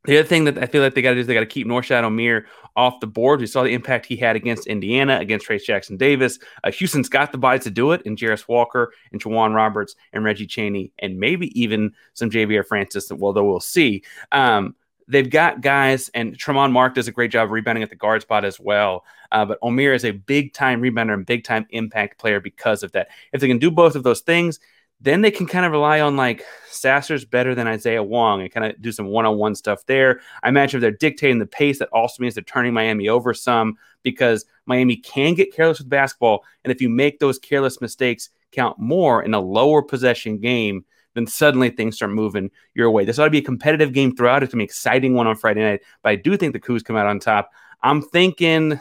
The 0.05 0.19
other 0.19 0.27
thing 0.27 0.45
that 0.45 0.59
I 0.59 0.67
feel 0.67 0.83
like 0.83 0.95
they 0.95 1.03
got 1.03 1.11
to 1.11 1.15
do 1.15 1.21
is 1.21 1.27
they 1.27 1.35
got 1.35 1.41
to 1.41 1.47
keep 1.47 1.67
Norchad 1.67 2.03
Omier 2.03 2.45
off 2.75 2.99
the 3.01 3.07
board. 3.07 3.41
We 3.41 3.47
saw 3.47 3.63
the 3.63 3.73
impact 3.73 4.07
he 4.07 4.17
had 4.17 4.35
against 4.35 4.67
Indiana, 4.67 5.19
against 5.21 5.47
Trayce 5.47 5.65
Jackson 5.65 5.97
Davis. 5.97 6.39
Uh, 6.65 6.73
Houston's 6.73 7.09
got 7.09 7.31
the 7.31 7.39
bodies 7.39 7.65
to 7.65 7.71
do 7.71 7.93
it 7.93 8.03
and 8.05 8.19
Jarace 8.19 8.49
Walker 8.49 8.93
and 9.13 9.23
J'Wan 9.23 9.55
Roberts 9.55 9.95
and 10.13 10.25
Reggie 10.25 10.47
Chaney 10.47 10.93
and 10.99 11.21
maybe 11.21 11.59
even 11.61 11.93
some 12.15 12.31
Ja'Vier 12.31 12.67
Francis, 12.67 13.13
well, 13.13 13.33
though 13.33 13.45
we'll 13.45 13.61
see. 13.61 14.03
Um, 14.33 14.75
they've 15.07 15.31
got 15.31 15.61
guys, 15.61 16.11
and 16.15 16.37
Tramon 16.37 16.73
Mark 16.73 16.95
does 16.95 17.09
a 17.09 17.13
great 17.13 17.31
job 17.31 17.51
rebounding 17.51 17.83
at 17.83 17.91
the 17.91 17.97
guard 17.97 18.23
spot 18.23 18.45
as 18.45 18.59
well. 18.59 19.05
Uh, 19.31 19.45
but 19.45 19.61
Omier 19.61 19.95
is 19.95 20.05
a 20.05 20.11
big 20.11 20.53
time 20.53 20.83
rebounder 20.83 21.15
and 21.15 21.27
big 21.27 21.45
time 21.45 21.67
impact 21.71 22.19
player 22.19 22.41
because 22.41 22.83
of 22.83 22.93
that. 22.93 23.09
If 23.33 23.41
they 23.41 23.49
can 23.49 23.59
do 23.59 23.71
both 23.71 23.95
of 23.95 24.03
those 24.03 24.21
things, 24.21 24.59
then 25.03 25.21
they 25.21 25.33
can 25.33 25.47
kind 25.47 25.67
of 25.67 25.73
rely 25.73 26.01
on 26.01 26.17
like 26.17 26.45
Sasser's 26.71 27.25
better 27.25 27.55
than 27.57 27.67
Isaiah 27.67 28.03
Wong 28.03 28.41
and 28.41 28.53
kind 28.53 28.67
of 28.67 28.81
do 28.81 28.93
some 28.93 29.07
one 29.07 29.27
on 29.27 29.37
one 29.37 29.57
stuff 29.57 29.85
there. 29.87 30.21
I 30.45 30.49
imagine 30.49 30.79
if 30.79 30.81
they're 30.81 30.93
dictating 30.93 31.41
the 31.41 31.47
pace, 31.47 31.81
that 31.81 31.89
also 31.89 32.23
means 32.23 32.35
they're 32.35 32.45
turning 32.45 32.73
Miami 32.73 33.09
over 33.09 33.35
some 33.35 33.77
because 34.05 34.45
Miami 34.67 34.97
can 34.97 35.35
get 35.35 35.53
careless 35.53 35.81
with 35.81 35.89
basketball. 35.89 36.45
And 36.63 36.71
if 36.71 36.81
you 36.81 36.89
make 36.89 37.19
those 37.19 37.39
careless 37.39 37.81
mistakes 37.81 38.31
count 38.53 38.79
more 38.79 39.25
in 39.25 39.35
a 39.35 39.41
lower 39.41 39.83
possession 39.83 40.39
game, 40.39 40.85
then 41.15 41.27
suddenly 41.27 41.71
things 41.71 41.97
start 41.97 42.13
moving 42.13 42.51
your 42.75 42.91
way. 42.91 43.05
This 43.05 43.19
ought 43.19 43.25
to 43.25 43.31
be 43.31 43.39
a 43.39 43.43
competitive 43.43 43.93
game 43.93 44.15
throughout. 44.15 44.43
It's 44.43 44.53
going 44.53 44.59
to 44.61 44.63
be 44.63 44.65
an 44.65 44.71
exciting 44.71 45.15
one 45.15 45.27
on 45.27 45.37
Friday 45.37 45.63
night. 45.63 45.81
But 46.03 46.11
I 46.11 46.17
do 46.17 46.37
think 46.37 46.53
the 46.53 46.61
Cougs 46.61 46.85
come 46.85 46.97
out 46.97 47.07
on 47.07 47.19
top. 47.19 47.51
I'm 47.83 48.03
thinking, 48.03 48.81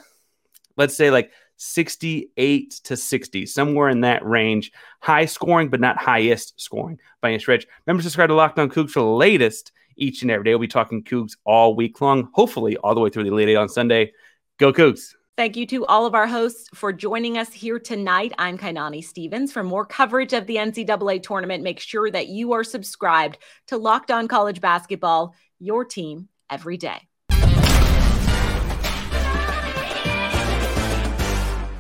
let's 0.78 0.96
say 0.96 1.10
like 1.10 1.32
68 1.62 2.72
to 2.86 2.98
60, 2.98 3.46
somewhere 3.46 3.90
in 3.90 4.02
that 4.02 4.26
range. 4.26 4.72
High 5.00 5.26
scoring, 5.26 5.70
but 5.70 5.80
not 5.80 5.98
highest 5.98 6.60
scoring 6.60 7.00
by 7.22 7.30
any 7.30 7.40
stretch. 7.40 7.68
Remember 7.86 8.02
to 8.02 8.04
subscribe 8.04 8.30
to 8.30 8.36
Locked 8.36 8.58
On 8.58 8.70
Cougs 8.70 8.90
for 8.90 9.02
the 9.02 9.06
latest 9.06 9.72
each 9.96 10.24
and 10.24 10.32
every 10.32 10.44
day. 10.44 10.52
We'll 10.52 10.60
be 10.60 10.68
talking 10.68 11.04
Cougs 11.04 11.38
all 11.46 11.76
week 11.76 12.02
long, 12.02 12.30
hopefully 12.34 12.78
all 12.78 12.96
the 12.96 13.02
way 13.02 13.10
through 13.10 13.26
the 13.26 13.30
Elite 13.30 13.50
Eight 13.50 13.58
on 13.58 13.70
Sunday. 13.70 14.12
Go 14.58 14.74
Cougs. 14.74 15.14
Thank 15.38 15.56
you 15.56 15.68
to 15.68 15.86
all 15.86 16.06
of 16.08 16.16
our 16.16 16.28
hosts 16.28 16.68
for 16.74 16.92
joining 16.92 17.38
us 17.38 17.54
here 17.54 17.80
tonight. 17.80 18.34
I'm 18.40 18.58
Kainani 18.58 19.04
Stevens. 19.04 19.52
For 19.52 19.64
more 19.64 19.86
coverage 19.86 20.34
of 20.34 20.48
the 20.48 20.56
NCAA 20.56 21.22
tournament, 21.22 21.64
make 21.64 21.80
sure 21.80 22.10
that 22.10 22.28
you 22.28 22.54
are 22.54 22.64
subscribed 22.64 23.38
to 23.68 23.78
Locked 23.78 24.10
On 24.10 24.28
College 24.28 24.62
Basketball, 24.62 25.36
your 25.60 25.86
team 25.86 26.28
every 26.50 26.78
day. 26.78 27.08